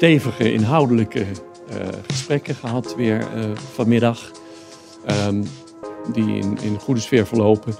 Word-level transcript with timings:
stevige 0.00 0.52
inhoudelijke 0.52 1.26
gesprekken 2.06 2.54
gehad 2.54 2.94
weer 2.96 3.26
vanmiddag. 3.74 4.30
Um, 5.28 5.44
die 6.12 6.36
in, 6.36 6.58
in 6.62 6.78
goede 6.78 7.00
sfeer 7.00 7.26
verlopen. 7.26 7.74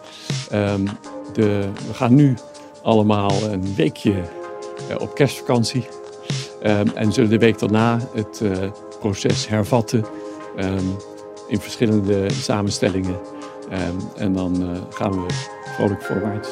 Um, 0.53 0.85
de, 1.33 1.69
we 1.87 1.95
gaan 1.95 2.15
nu 2.15 2.35
allemaal 2.83 3.33
een 3.43 3.75
weekje 3.75 4.23
op 4.99 5.15
kerstvakantie. 5.15 5.89
Um, 6.63 6.89
en 6.95 7.13
zullen 7.13 7.31
de 7.31 7.39
week 7.39 7.59
daarna 7.59 7.99
het 8.15 8.43
proces 8.99 9.49
hervatten 9.49 10.05
in 11.49 11.61
verschillende 11.61 12.31
samenstellingen. 12.31 13.19
en 14.17 14.33
dan 14.33 14.79
gaan 14.91 15.13
we 15.13 15.27
vrolijk 15.77 16.03
voorwaarts. 16.03 16.49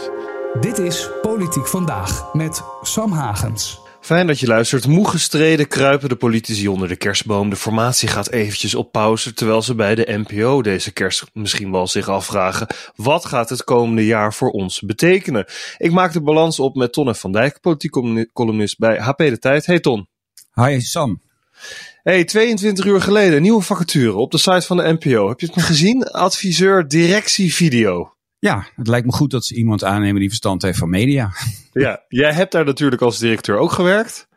Dit 0.61 0.79
is 0.79 1.11
Politiek 1.23 1.67
Vandaag 1.67 2.35
met 2.35 2.63
Sam 2.83 3.13
Hagens. 3.13 3.87
Fijn 4.01 4.27
dat 4.27 4.41
je 4.41 4.47
luistert. 4.47 4.87
Moe 4.87 5.09
gestreden 5.09 5.69
kruipen 5.69 6.09
de 6.09 6.17
politici 6.17 6.69
onder 6.69 6.89
de 6.89 6.97
kerstboom. 6.97 7.51
De 7.51 7.57
formatie 7.57 8.09
gaat 8.09 8.31
eventjes 8.31 8.75
op 8.75 8.93
pauze, 8.93 9.35
terwijl 9.35 9.63
ze 9.63 9.75
bij 9.75 9.95
de 9.95 10.25
NPO 10.27 10.63
deze 10.63 10.93
kerst 10.93 11.25
misschien 11.33 11.71
wel 11.71 11.87
zich 11.87 12.09
afvragen. 12.09 12.67
Wat 12.95 13.25
gaat 13.25 13.49
het 13.49 13.65
komende 13.65 14.07
jaar 14.07 14.35
voor 14.35 14.51
ons 14.51 14.81
betekenen? 14.81 15.47
Ik 15.79 15.93
maak 15.93 16.13
de 16.13 16.23
balans 16.23 16.61
op 16.61 16.77
met 16.77 16.93
Ton 16.93 17.15
van 17.15 17.33
Dijk, 17.33 17.61
politiek 17.61 17.93
columnist 18.33 18.79
bij 18.79 18.99
HP 18.99 19.19
De 19.19 19.39
Tijd. 19.39 19.67
Hey 19.67 19.81
Ton. 19.81 20.09
Hi 20.55 20.81
Sam. 20.81 21.21
Hey, 22.03 22.25
22 22.25 22.85
uur 22.85 23.01
geleden, 23.01 23.43
nieuwe 23.43 23.63
vacature 23.63 24.17
op 24.17 24.31
de 24.31 24.39
site 24.39 24.67
van 24.67 24.77
de 24.77 24.97
NPO. 24.99 25.29
Heb 25.29 25.41
je 25.41 25.47
het 25.47 25.63
gezien? 25.63 26.03
Adviseur 26.03 26.89
directie 26.89 27.55
video. 27.55 28.18
Ja, 28.39 28.67
het 28.77 28.89
lijkt 28.89 29.07
me 29.07 29.13
goed 29.13 29.31
dat 29.31 29.45
ze 29.45 29.55
iemand 29.55 29.85
aannemen 29.85 30.21
die 30.21 30.29
verstand 30.29 30.63
heeft 30.63 30.79
van 30.79 30.91
media. 30.91 31.31
Ja, 31.73 32.05
jij 32.09 32.33
hebt 32.33 32.53
daar 32.53 32.65
natuurlijk 32.65 33.03
als 33.03 33.19
directeur 33.19 33.57
ook 33.57 33.73
gewerkt. 33.73 34.29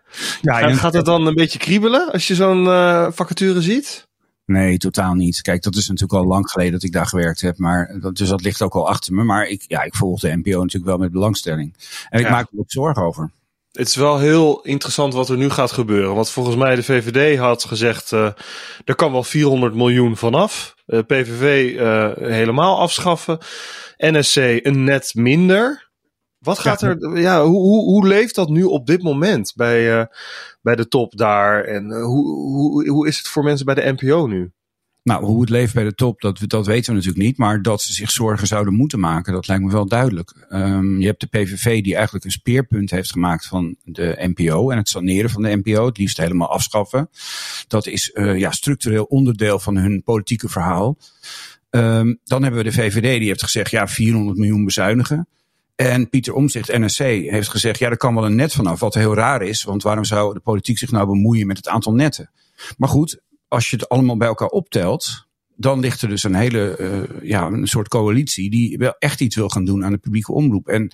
Ja, 0.42 0.60
en 0.60 0.76
gaat 0.76 0.94
het 0.94 1.06
dan 1.06 1.28
een 1.28 1.36
beetje 1.36 1.60
kriebelen 1.60 2.12
als 2.12 2.28
je 2.28 2.36
zo'n 2.36 2.64
uh, 2.64 3.08
vacature 3.12 3.62
ziet? 3.62 4.08
Nee, 4.46 4.78
totaal 4.78 5.14
niet. 5.14 5.42
Kijk, 5.42 5.64
dat 5.64 5.76
is 5.76 5.88
natuurlijk 5.88 6.20
al 6.20 6.28
lang 6.28 6.50
geleden 6.50 6.72
dat 6.72 6.84
ik 6.84 6.92
daar 6.92 7.06
gewerkt 7.06 7.42
heb. 7.42 7.58
Maar 7.58 8.00
dat, 8.00 8.16
dus 8.16 8.30
dat 8.30 8.42
ligt 8.42 8.62
ook 8.62 8.74
al 8.74 8.88
achter 8.88 9.14
me. 9.14 9.24
Maar 9.24 9.48
ik, 9.48 9.64
ja, 9.68 9.82
ik 9.84 9.96
volg 9.96 10.20
de 10.20 10.36
NPO 10.36 10.60
natuurlijk 10.60 10.86
wel 10.86 10.98
met 10.98 11.12
belangstelling. 11.12 11.76
En 12.10 12.20
ik 12.20 12.30
maak 12.30 12.52
er 12.52 12.60
ook 12.60 12.72
zorgen 12.72 13.04
over. 13.04 13.32
Het 13.72 13.88
is 13.88 13.96
wel 13.96 14.20
heel 14.20 14.62
interessant 14.62 15.14
wat 15.14 15.30
er 15.30 15.38
nu 15.38 15.50
gaat 15.50 15.72
gebeuren. 15.72 16.16
Want 16.16 16.30
volgens 16.30 16.56
mij 16.56 16.76
de 16.76 16.84
VVD 16.84 17.38
had 17.38 17.64
gezegd, 17.64 18.12
uh, 18.12 18.32
er 18.86 18.96
kan 18.96 19.12
wel 19.12 19.24
400 19.24 19.76
miljoen 19.76 20.18
vanaf. 20.18 20.76
Uh, 20.88 21.00
PVV 21.00 21.74
uh, 21.76 22.12
helemaal 22.18 22.80
afschaffen. 22.80 23.38
NSC 23.98 24.36
een 24.36 24.84
net 24.84 25.12
minder. 25.16 25.90
Wat 26.38 26.60
gaat 26.60 26.82
er, 26.82 27.20
ja, 27.20 27.44
hoe, 27.44 27.60
hoe, 27.60 27.84
hoe 27.84 28.08
leeft 28.08 28.36
dat 28.36 28.50
nu 28.50 28.64
op 28.64 28.86
dit 28.86 29.04
moment 29.04 29.54
bij, 29.56 30.10
bij 30.62 30.76
de 30.76 30.88
top 30.88 31.18
daar? 31.18 31.64
En 31.64 31.92
hoe, 31.92 32.28
hoe, 32.28 32.90
hoe 32.90 33.08
is 33.08 33.18
het 33.18 33.28
voor 33.28 33.44
mensen 33.44 33.66
bij 33.66 33.76
de 33.76 33.96
NPO 33.98 34.28
nu? 34.28 34.52
Nou, 35.04 35.26
hoe 35.26 35.42
het 35.42 35.50
leeft 35.50 35.74
bij 35.74 35.84
de 35.84 35.96
top, 35.96 36.22
dat, 36.22 36.40
dat 36.48 36.66
weten 36.66 36.90
we 36.90 36.98
natuurlijk 36.98 37.26
niet. 37.26 37.38
Maar 37.38 37.62
dat 37.62 37.82
ze 37.82 37.94
zich 37.94 38.12
zorgen 38.12 38.48
zouden 38.48 38.74
moeten 38.74 39.00
maken, 39.00 39.34
dat 39.34 39.48
lijkt 39.48 39.64
me 39.64 39.72
wel 39.72 39.88
duidelijk. 39.88 40.48
Um, 40.50 41.00
je 41.00 41.06
hebt 41.06 41.20
de 41.20 41.28
PVV 41.28 41.84
die 41.84 41.96
eigenlijk 41.96 42.26
een 42.26 42.32
speerpunt 42.32 42.92
heeft 42.92 43.12
gemaakt 43.12 43.48
van 43.48 43.76
de 43.84 44.32
NPO 44.36 44.70
en 44.70 44.78
het 44.78 44.90
saneren 44.90 45.30
van 45.30 45.42
de 45.42 45.62
NPO, 45.64 45.86
het 45.86 45.98
liefst 45.98 46.18
helemaal 46.18 46.50
afschaffen. 46.52 47.10
Dat 47.68 47.88
is 47.88 48.12
uh, 48.14 48.38
ja, 48.38 48.52
structureel 48.52 49.04
onderdeel 49.04 49.60
van 49.60 49.78
hun 49.78 50.04
politieke 50.04 50.50
verhaal. 50.50 50.98
Um, 51.70 52.20
dan 52.24 52.42
hebben 52.44 52.64
we 52.64 52.70
de 52.70 52.76
VVD 52.76 53.20
die 53.20 53.28
heeft 53.28 53.44
gezegd, 53.44 53.72
ja, 53.72 53.88
400 53.88 54.38
miljoen 54.38 54.66
bezuinigen. 54.66 55.28
En 55.76 56.10
Pieter 56.10 56.34
Omzicht, 56.34 56.78
NSC, 56.78 57.00
heeft 57.04 57.50
gezegd, 57.50 57.80
ja, 57.80 57.90
er 57.90 57.98
kan 57.98 58.16
wel 58.16 58.26
een 58.26 58.36
net 58.36 58.54
vanaf. 58.54 58.80
Wat 58.80 58.94
heel 58.94 59.16
raar 59.16 59.42
is, 59.42 59.64
want 59.64 59.84
waarom 59.84 60.04
zou 60.04 60.34
de 60.34 60.40
politiek 60.40 60.78
zich 60.78 60.92
nou 60.92 61.08
bemoeien 61.08 61.48
met 61.48 61.58
het 61.58 61.68
aantal 61.68 61.94
netten? 61.94 62.30
Maar 62.78 62.90
goed, 62.90 63.22
als 63.52 63.70
je 63.70 63.76
het 63.76 63.90
allemaal 63.90 64.18
bij 64.18 64.28
elkaar 64.28 64.48
optelt, 64.48 65.28
dan 65.56 65.80
ligt 65.80 66.02
er 66.02 66.10
dus 66.10 66.24
een 66.24 66.36
hele, 66.36 66.78
uh, 66.80 67.30
ja, 67.30 67.46
een 67.46 67.68
soort 67.68 67.88
coalitie 67.88 68.50
die 68.50 68.78
wel 68.78 68.96
echt 69.00 69.22
iets 69.22 69.36
wil 69.36 69.50
gaan 69.50 69.66
doen 69.66 69.86
aan 69.86 69.92
de 69.92 69.98
publieke 69.98 70.32
omroep. 70.32 70.68
En 70.68 70.92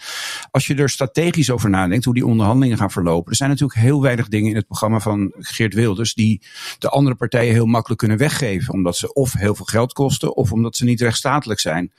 als 0.52 0.68
je 0.68 0.76
er 0.76 0.90
strategisch 0.90 1.52
over 1.52 1.70
nadenkt, 1.70 2.06
hoe 2.06 2.14
die 2.14 2.26
onderhandelingen 2.26 2.78
gaan 2.78 2.92
verlopen. 2.92 3.32
Er 3.32 3.38
zijn 3.38 3.50
natuurlijk 3.50 3.80
heel 3.80 4.02
weinig 4.02 4.28
dingen 4.28 4.50
in 4.50 4.56
het 4.56 4.68
programma 4.68 5.00
van 5.00 5.34
Geert 5.38 5.74
Wilders 5.74 6.14
die 6.14 6.42
de 6.80 6.90
andere 6.90 7.16
partijen 7.16 7.54
heel 7.54 7.66
makkelijk 7.66 8.00
kunnen 8.00 8.18
weggeven. 8.18 8.74
Omdat 8.74 8.98
ze 8.98 9.14
of 9.14 9.34
heel 9.34 9.56
veel 9.56 9.66
geld 9.66 9.94
kosten 9.94 10.36
of 10.36 10.52
omdat 10.52 10.76
ze 10.76 10.86
niet 10.86 11.02
rechtsstatelijk 11.02 11.60
zijn. 11.60 11.92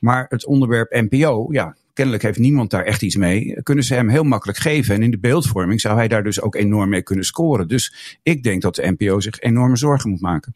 Maar 0.00 0.26
het 0.28 0.46
onderwerp 0.46 0.90
NPO, 0.90 1.46
ja, 1.50 1.76
kennelijk 2.00 2.28
heeft 2.28 2.38
niemand 2.38 2.70
daar 2.70 2.84
echt 2.84 3.02
iets 3.02 3.16
mee, 3.16 3.62
kunnen 3.62 3.84
ze 3.84 3.94
hem 3.94 4.08
heel 4.08 4.22
makkelijk 4.22 4.58
geven. 4.58 4.94
En 4.94 5.02
in 5.02 5.10
de 5.10 5.18
beeldvorming 5.18 5.80
zou 5.80 5.96
hij 5.96 6.08
daar 6.08 6.22
dus 6.22 6.40
ook 6.40 6.54
enorm 6.54 6.88
mee 6.88 7.02
kunnen 7.02 7.24
scoren. 7.24 7.68
Dus 7.68 8.18
ik 8.22 8.42
denk 8.42 8.62
dat 8.62 8.74
de 8.74 8.94
NPO 8.98 9.20
zich 9.20 9.40
enorme 9.40 9.76
zorgen 9.76 10.10
moet 10.10 10.20
maken. 10.20 10.54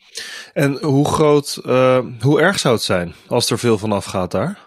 En 0.53 0.79
hoe 0.83 1.05
groot, 1.05 1.61
uh, 1.67 1.99
hoe 2.21 2.41
erg 2.41 2.59
zou 2.59 2.75
het 2.75 2.83
zijn 2.83 3.15
als 3.27 3.51
er 3.51 3.59
veel 3.59 3.79
vanaf 3.79 4.05
gaat 4.05 4.31
daar? 4.31 4.59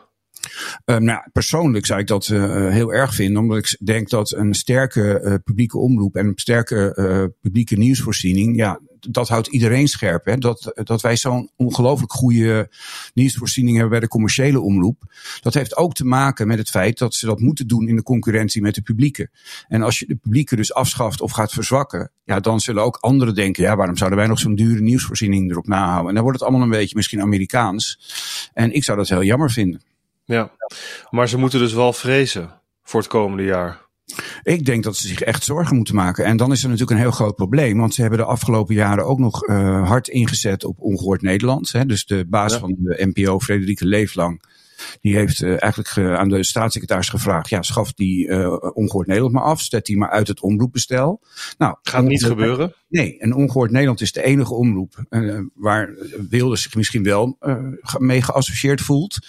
Uh, 0.85 0.97
nou, 0.97 1.21
persoonlijk 1.31 1.85
zou 1.85 1.99
ik 1.99 2.07
dat 2.07 2.27
uh, 2.27 2.69
heel 2.69 2.93
erg 2.93 3.13
vinden, 3.13 3.41
omdat 3.41 3.57
ik 3.57 3.77
denk 3.83 4.09
dat 4.09 4.31
een 4.31 4.53
sterke 4.53 5.21
uh, 5.23 5.33
publieke 5.43 5.77
omroep 5.77 6.15
en 6.15 6.27
een 6.27 6.33
sterke 6.35 7.33
publieke 7.41 7.75
nieuwsvoorziening, 7.75 8.55
ja, 8.55 8.79
dat 8.99 9.27
houdt 9.27 9.47
iedereen 9.47 9.87
scherp. 9.87 10.25
Hè? 10.25 10.37
Dat, 10.37 10.71
dat 10.83 11.01
wij 11.01 11.15
zo'n 11.15 11.49
ongelooflijk 11.55 12.11
goede 12.11 12.69
nieuwsvoorziening 13.13 13.75
hebben 13.75 13.91
bij 13.91 13.99
de 13.99 14.07
commerciële 14.07 14.61
omroep. 14.61 15.13
Dat 15.41 15.53
heeft 15.53 15.77
ook 15.77 15.93
te 15.93 16.05
maken 16.05 16.47
met 16.47 16.57
het 16.57 16.69
feit 16.69 16.97
dat 16.97 17.15
ze 17.15 17.25
dat 17.25 17.39
moeten 17.39 17.67
doen 17.67 17.87
in 17.87 17.95
de 17.95 18.03
concurrentie 18.03 18.61
met 18.61 18.75
de 18.75 18.81
publieke. 18.81 19.29
En 19.67 19.81
als 19.81 19.99
je 19.99 20.05
de 20.05 20.15
publieke 20.15 20.55
dus 20.55 20.73
afschaft 20.73 21.21
of 21.21 21.31
gaat 21.31 21.51
verzwakken, 21.51 22.11
ja, 22.23 22.39
dan 22.39 22.59
zullen 22.59 22.83
ook 22.83 22.97
anderen 22.97 23.35
denken, 23.35 23.63
ja, 23.63 23.75
waarom 23.75 23.97
zouden 23.97 24.19
wij 24.19 24.27
nog 24.27 24.39
zo'n 24.39 24.55
dure 24.55 24.81
nieuwsvoorziening 24.81 25.51
erop 25.51 25.67
nahouden? 25.67 26.07
En 26.07 26.13
dan 26.13 26.23
wordt 26.23 26.39
het 26.39 26.47
allemaal 26.47 26.65
een 26.65 26.77
beetje 26.77 26.95
misschien 26.95 27.21
Amerikaans. 27.21 27.99
En 28.53 28.73
ik 28.73 28.83
zou 28.83 28.97
dat 28.97 29.09
heel 29.09 29.23
jammer 29.23 29.51
vinden. 29.51 29.81
Ja, 30.27 30.51
maar 31.09 31.29
ze 31.29 31.37
moeten 31.37 31.59
dus 31.59 31.73
wel 31.73 31.93
vrezen 31.93 32.61
voor 32.83 32.99
het 32.99 33.09
komende 33.09 33.43
jaar. 33.43 33.85
Ik 34.43 34.65
denk 34.65 34.83
dat 34.83 34.95
ze 34.95 35.07
zich 35.07 35.21
echt 35.21 35.43
zorgen 35.43 35.75
moeten 35.75 35.95
maken. 35.95 36.25
En 36.25 36.37
dan 36.37 36.51
is 36.51 36.63
er 36.63 36.69
natuurlijk 36.69 36.97
een 36.97 37.03
heel 37.03 37.15
groot 37.15 37.35
probleem. 37.35 37.77
Want 37.77 37.93
ze 37.93 38.01
hebben 38.01 38.19
de 38.19 38.25
afgelopen 38.25 38.75
jaren 38.75 39.05
ook 39.05 39.19
nog 39.19 39.47
uh, 39.47 39.87
hard 39.87 40.07
ingezet 40.07 40.63
op 40.63 40.79
ongehoord 40.79 41.21
Nederlands. 41.21 41.71
Hè. 41.71 41.85
Dus 41.85 42.05
de 42.05 42.25
baas 42.27 42.53
ja. 42.53 42.59
van 42.59 42.75
de 42.79 43.11
NPO, 43.13 43.39
Frederike 43.39 43.85
Leeflang, 43.85 44.43
die 45.01 45.15
heeft 45.15 45.41
uh, 45.41 45.49
eigenlijk 45.61 46.17
aan 46.17 46.29
de 46.29 46.43
staatssecretaris 46.43 47.09
gevraagd: 47.09 47.49
ja, 47.49 47.61
schaf 47.61 47.93
die 47.93 48.27
uh, 48.27 48.57
ongehoord 48.73 49.07
Nederland 49.07 49.33
maar 49.33 49.43
af, 49.43 49.61
zet 49.61 49.85
die 49.85 49.97
maar 49.97 50.09
uit 50.09 50.27
het 50.27 50.41
omroepbestel. 50.41 51.21
Nou, 51.57 51.75
gaat 51.81 52.03
niet 52.03 52.25
gebeuren. 52.25 52.73
Nee, 52.89 53.19
en 53.19 53.33
ongehoord 53.33 53.71
Nederland 53.71 54.01
is 54.01 54.11
de 54.11 54.23
enige 54.23 54.53
omroep 54.53 55.05
uh, 55.09 55.39
waar 55.53 55.89
Wilders 56.29 56.61
zich 56.61 56.75
misschien 56.75 57.03
wel 57.03 57.37
mee 57.97 58.21
geassocieerd 58.21 58.81
voelt. 58.81 59.19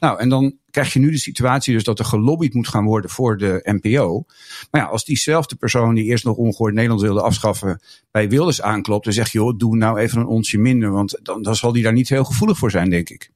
Nou, 0.00 0.18
en 0.18 0.28
dan 0.28 0.58
krijg 0.76 0.92
je 0.92 0.98
nu 0.98 1.10
de 1.10 1.18
situatie 1.18 1.74
dus 1.74 1.84
dat 1.84 1.98
er 1.98 2.04
gelobbyd 2.04 2.54
moet 2.54 2.68
gaan 2.68 2.84
worden 2.84 3.10
voor 3.10 3.36
de 3.36 3.60
NPO. 3.62 4.24
Maar 4.70 4.80
ja, 4.80 4.86
als 4.86 5.04
diezelfde 5.04 5.56
persoon 5.56 5.94
die 5.94 6.04
eerst 6.04 6.24
nog 6.24 6.36
ongehoord 6.36 6.74
Nederland 6.74 7.00
wilde 7.00 7.22
afschaffen 7.22 7.80
bij 8.10 8.28
Wilders 8.28 8.62
aanklopt, 8.62 9.04
dan 9.04 9.12
zeg 9.12 9.32
je, 9.32 9.38
joh, 9.38 9.58
doe 9.58 9.76
nou 9.76 9.98
even 9.98 10.20
een 10.20 10.26
onsje 10.26 10.58
minder, 10.58 10.90
want 10.90 11.18
dan, 11.22 11.42
dan 11.42 11.56
zal 11.56 11.72
die 11.72 11.82
daar 11.82 11.92
niet 11.92 12.08
heel 12.08 12.24
gevoelig 12.24 12.58
voor 12.58 12.70
zijn, 12.70 12.90
denk 12.90 13.08
ik. 13.08 13.30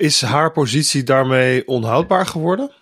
Is 0.00 0.22
haar 0.22 0.52
positie 0.52 1.02
daarmee 1.02 1.66
onhoudbaar 1.66 2.26
geworden? 2.26 2.72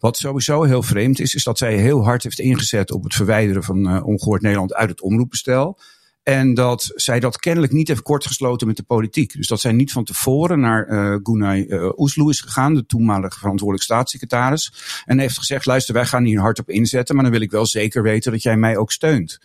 Wat 0.00 0.16
sowieso 0.16 0.62
heel 0.62 0.82
vreemd 0.82 1.20
is, 1.20 1.34
is 1.34 1.44
dat 1.44 1.58
zij 1.58 1.76
heel 1.76 2.04
hard 2.04 2.22
heeft 2.22 2.38
ingezet 2.38 2.90
op 2.92 3.04
het 3.04 3.14
verwijderen 3.14 3.62
van 3.62 3.94
uh, 3.94 4.06
ongehoord 4.06 4.42
Nederland 4.42 4.74
uit 4.74 4.88
het 4.88 5.00
omroepbestel. 5.00 5.78
En 6.22 6.54
dat 6.54 6.92
zij 6.94 7.20
dat 7.20 7.38
kennelijk 7.38 7.72
niet 7.72 7.88
heeft 7.88 8.02
kortgesloten 8.02 8.66
met 8.66 8.76
de 8.76 8.82
politiek. 8.82 9.36
Dus 9.36 9.46
dat 9.46 9.60
zij 9.60 9.72
niet 9.72 9.92
van 9.92 10.04
tevoren 10.04 10.60
naar 10.60 10.88
uh, 10.88 11.18
Gunay 11.22 11.64
uh, 11.68 11.88
Oesloe 11.96 12.30
is 12.30 12.40
gegaan, 12.40 12.74
de 12.74 12.86
toenmalige 12.86 13.38
verantwoordelijk 13.38 13.84
staatssecretaris. 13.84 14.72
En 15.04 15.18
heeft 15.18 15.38
gezegd, 15.38 15.66
luister, 15.66 15.94
wij 15.94 16.06
gaan 16.06 16.24
hier 16.24 16.40
hard 16.40 16.58
op 16.58 16.70
inzetten, 16.70 17.14
maar 17.14 17.24
dan 17.24 17.32
wil 17.32 17.42
ik 17.42 17.50
wel 17.50 17.66
zeker 17.66 18.02
weten 18.02 18.32
dat 18.32 18.42
jij 18.42 18.56
mij 18.56 18.76
ook 18.76 18.92
steunt. 18.92 19.38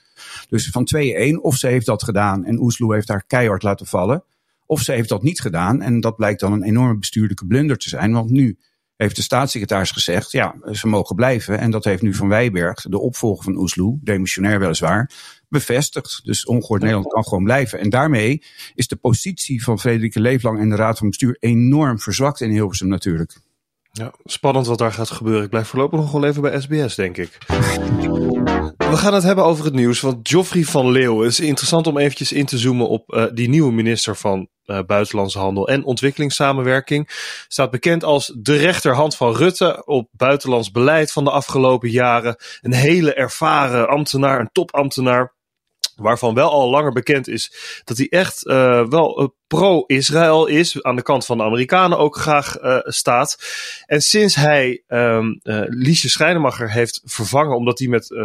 Dus 0.50 0.70
van 0.70 0.88
2-1, 0.96 1.42
of 1.42 1.56
ze 1.56 1.68
heeft 1.68 1.86
dat 1.86 2.04
gedaan 2.04 2.46
en 2.46 2.60
Oesloe 2.60 2.94
heeft 2.94 3.08
haar 3.08 3.24
keihard 3.28 3.64
laten 3.64 3.86
vallen. 3.86 4.24
Of 4.72 4.82
ze 4.82 4.92
heeft 4.92 5.10
dat 5.10 5.24
niet 5.24 5.42
gedaan 5.42 5.82
en 5.82 6.00
dat 6.00 6.16
blijkt 6.16 6.40
dan 6.40 6.54
een 6.54 6.64
enorme 6.64 6.98
bestuurlijke 6.98 7.46
blunder 7.46 7.78
te 7.78 7.90
zijn. 7.90 8.12
Want 8.12 8.30
nu 8.30 8.58
heeft 8.96 9.16
de 9.16 9.22
staatssecretaris 9.22 9.92
gezegd, 9.92 10.32
ja, 10.32 10.56
ze 10.72 10.88
mogen 10.88 11.16
blijven. 11.16 11.60
En 11.60 11.72
dat 11.72 11.84
heeft 11.84 12.02
nu 12.02 12.14
Van 12.14 12.28
Wijberg, 12.28 12.82
de 12.82 13.00
opvolger 13.00 13.44
van 13.44 13.58
Oesloe, 13.58 14.00
demissionair 14.02 14.60
weliswaar, 14.60 15.12
bevestigd. 15.50 16.22
Dus 16.24 16.46
ongehoord 16.46 16.82
Nederland 16.82 17.14
kan 17.14 17.24
gewoon 17.24 17.44
blijven. 17.44 17.80
En 17.80 17.90
daarmee 17.90 18.44
is 18.74 18.88
de 18.88 18.96
positie 18.96 19.64
van 19.64 19.80
Frederike 19.80 20.20
Leeflang 20.20 20.60
en 20.60 20.70
de 20.70 20.76
Raad 20.76 20.98
van 20.98 21.08
Bestuur 21.08 21.38
enorm 21.40 22.00
verzwakt 22.00 22.42
in 22.42 22.50
Hilversum 22.50 22.88
natuurlijk. 22.88 23.40
Ja, 23.92 24.14
spannend 24.24 24.68
wat 24.68 24.78
daar 24.78 24.94
gaat 24.94 25.10
gebeuren. 25.10 25.44
Ik 25.44 25.50
blijf 25.50 25.68
voorlopig 25.68 26.00
nog 26.00 26.12
wel 26.12 26.26
even 26.26 26.42
bij 26.42 26.62
SBS, 26.62 26.96
denk 26.96 27.18
ik. 27.18 27.38
We 28.78 28.98
gaan 28.98 29.14
het 29.14 29.24
hebben 29.24 29.46
over 29.46 29.66
het 29.66 29.74
nieuws, 29.74 30.00
want 30.00 30.30
Joffrey 30.30 30.64
van 30.64 30.92
Leeuwen 30.92 31.28
is 31.28 31.40
interessant 31.40 31.88
om 31.88 31.98
eventjes 31.98 32.32
in 32.32 32.46
te 32.46 32.58
zoomen 32.58 32.90
op 32.90 33.14
uh, 33.14 33.26
die 33.34 33.50
nieuwe 33.50 33.72
minister 33.72 34.16
van 34.16 34.48
uh, 34.72 34.80
Buitenlandse 34.86 35.40
Handel 35.40 35.68
en 35.68 35.84
Ontwikkelingssamenwerking. 35.84 37.10
Staat 37.48 37.72
bekend 37.72 38.04
als 38.04 38.34
de 38.38 38.58
rechterhand 38.58 39.16
van 39.16 39.36
Rutte 39.36 39.82
op 39.86 40.10
buitenlands 40.12 40.72
beleid 40.72 41.12
van 41.12 41.24
de 41.24 41.32
afgelopen 41.32 41.90
jaren. 41.90 42.36
Een 42.62 42.74
hele 42.74 43.14
ervaren 43.14 43.88
ambtenaar, 43.88 44.40
een 44.40 44.50
topambtenaar. 44.52 45.34
Waarvan 46.02 46.34
wel 46.34 46.52
al 46.52 46.70
langer 46.70 46.92
bekend 46.92 47.28
is 47.28 47.54
dat 47.84 47.98
hij 47.98 48.08
echt 48.10 48.46
uh, 48.46 48.88
wel 48.88 49.22
uh, 49.22 49.28
pro-Israël 49.48 50.48
is, 50.48 50.84
aan 50.84 50.96
de 50.96 51.02
kant 51.02 51.26
van 51.26 51.38
de 51.38 51.44
Amerikanen 51.44 51.98
ook 51.98 52.18
graag 52.18 52.62
uh, 52.62 52.78
staat. 52.82 53.38
En 53.86 54.02
sinds 54.02 54.36
hij 54.36 54.84
um, 54.88 55.40
Liesje 55.68 56.10
Schrijnemacher 56.10 56.72
heeft 56.72 57.02
vervangen, 57.06 57.56
omdat 57.56 57.80
hij 57.80 57.88
met 57.88 58.16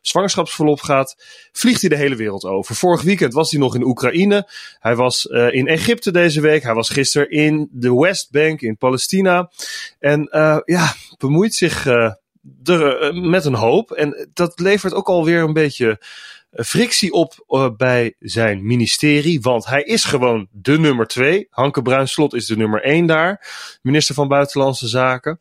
zwangerschapsverlof 0.00 0.80
gaat, 0.80 1.16
vliegt 1.52 1.80
hij 1.80 1.90
de 1.90 1.96
hele 1.96 2.16
wereld 2.16 2.44
over. 2.44 2.74
Vorig 2.74 3.02
weekend 3.02 3.32
was 3.32 3.50
hij 3.50 3.60
nog 3.60 3.74
in 3.74 3.84
Oekraïne, 3.84 4.48
hij 4.78 4.96
was 4.96 5.24
in 5.50 5.68
Egypte 5.68 6.10
deze 6.10 6.40
week, 6.40 6.62
hij 6.62 6.74
was 6.74 6.88
gisteren 6.88 7.30
in 7.30 7.68
de 7.70 7.94
Westbank 7.94 8.60
in 8.60 8.76
Palestina. 8.76 9.50
En 9.98 10.28
ja, 10.64 10.94
bemoeit 11.18 11.54
zich 11.54 11.86
er, 11.86 13.14
met 13.14 13.44
een 13.44 13.54
hoop. 13.54 13.90
En 13.90 14.28
dat 14.34 14.60
levert 14.60 14.94
ook 14.94 15.08
alweer 15.08 15.42
een 15.42 15.52
beetje 15.52 16.00
frictie 16.54 17.12
op 17.12 17.44
uh, 17.48 17.68
bij 17.76 18.14
zijn 18.18 18.66
ministerie. 18.66 19.40
Want 19.40 19.66
hij 19.66 19.82
is 19.82 20.04
gewoon 20.04 20.48
de 20.50 20.78
nummer 20.78 21.06
twee. 21.06 21.46
Hanke 21.50 21.82
Bruinslot 21.82 22.34
is 22.34 22.46
de 22.46 22.56
nummer 22.56 22.82
één 22.82 23.06
daar. 23.06 23.46
Minister 23.82 24.14
van 24.14 24.28
Buitenlandse 24.28 24.88
Zaken. 24.88 25.40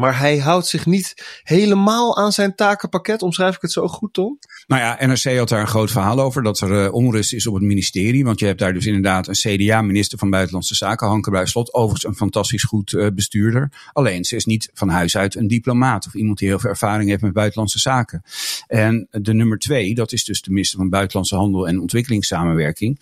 Maar 0.00 0.18
hij 0.18 0.38
houdt 0.38 0.66
zich 0.66 0.86
niet 0.86 1.40
helemaal 1.42 2.16
aan 2.16 2.32
zijn 2.32 2.54
takenpakket. 2.54 3.22
Omschrijf 3.22 3.54
ik 3.54 3.62
het 3.62 3.72
zo 3.72 3.88
goed, 3.88 4.12
Tom? 4.12 4.38
Nou 4.66 4.82
ja, 4.82 5.06
NRC 5.06 5.38
had 5.38 5.48
daar 5.48 5.60
een 5.60 5.66
groot 5.66 5.90
verhaal 5.90 6.20
over. 6.20 6.42
Dat 6.42 6.60
er 6.60 6.84
uh, 6.84 6.92
onrust 6.92 7.32
is 7.32 7.46
op 7.46 7.54
het 7.54 7.62
ministerie. 7.62 8.24
Want 8.24 8.38
je 8.38 8.46
hebt 8.46 8.58
daar 8.58 8.72
dus 8.72 8.86
inderdaad 8.86 9.28
een 9.28 9.34
CDA-minister 9.34 10.18
van 10.18 10.30
Buitenlandse 10.30 10.74
Zaken, 10.74 11.06
Hanke 11.06 11.30
Bruislot. 11.30 11.74
Overigens 11.74 12.04
een 12.04 12.16
fantastisch 12.16 12.62
goed 12.62 12.92
uh, 12.92 13.06
bestuurder. 13.14 13.72
Alleen 13.92 14.24
ze 14.24 14.36
is 14.36 14.44
niet 14.44 14.70
van 14.72 14.88
huis 14.88 15.16
uit 15.16 15.34
een 15.34 15.48
diplomaat. 15.48 16.06
Of 16.06 16.14
iemand 16.14 16.38
die 16.38 16.48
heel 16.48 16.58
veel 16.58 16.70
ervaring 16.70 17.08
heeft 17.10 17.22
met 17.22 17.32
buitenlandse 17.32 17.78
zaken. 17.78 18.22
En 18.66 19.08
de 19.10 19.34
nummer 19.34 19.58
twee, 19.58 19.94
dat 19.94 20.12
is 20.12 20.24
dus 20.24 20.42
de 20.42 20.50
minister 20.50 20.78
van 20.78 20.88
Buitenlandse 20.88 21.36
Handel 21.36 21.68
en 21.68 21.80
Ontwikkelingssamenwerking. 21.80 23.00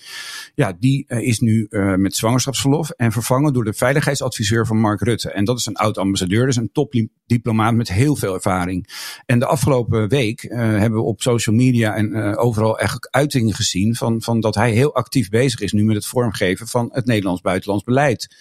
Ja, 0.55 0.77
die 0.79 1.05
uh, 1.09 1.19
is 1.19 1.38
nu 1.38 1.67
met 1.97 2.17
zwangerschapsverlof. 2.17 2.91
En 2.91 3.12
vervangen 3.12 3.53
door 3.53 3.65
de 3.65 3.73
veiligheidsadviseur 3.73 4.67
van 4.67 4.81
Mark 4.81 5.00
Rutte. 5.00 5.31
En 5.31 5.45
dat 5.45 5.59
is 5.59 5.67
een 5.67 5.77
oud 5.77 5.99
ambassadeur. 5.99 6.47
Dus 6.47 6.56
een 6.56 6.73
topdiplomaat 7.32 7.75
met 7.75 7.88
heel 7.88 8.17
veel 8.17 8.34
ervaring. 8.34 8.88
En 9.26 9.38
de 9.38 9.46
afgelopen 9.46 10.08
week 10.08 10.43
uh, 10.43 10.58
hebben 10.58 10.99
we 10.99 11.05
op 11.05 11.23
social 11.23 11.56
media 11.56 11.94
en 11.94 12.17
uh, 12.17 12.38
overal 12.38 12.79
eigenlijk 12.79 13.14
uitingen 13.14 13.55
gezien 13.55 13.94
van, 13.94 14.23
van 14.23 14.40
dat 14.40 14.55
hij 14.55 14.73
heel 14.73 14.94
actief 14.94 15.29
bezig 15.29 15.61
is 15.61 15.73
nu 15.73 15.84
met 15.84 15.96
het 15.96 16.06
vormgeven 16.06 16.67
van 16.67 16.88
het 16.93 17.06
Nederlands 17.06 17.40
buitenlands 17.40 17.84
beleid. 17.84 18.37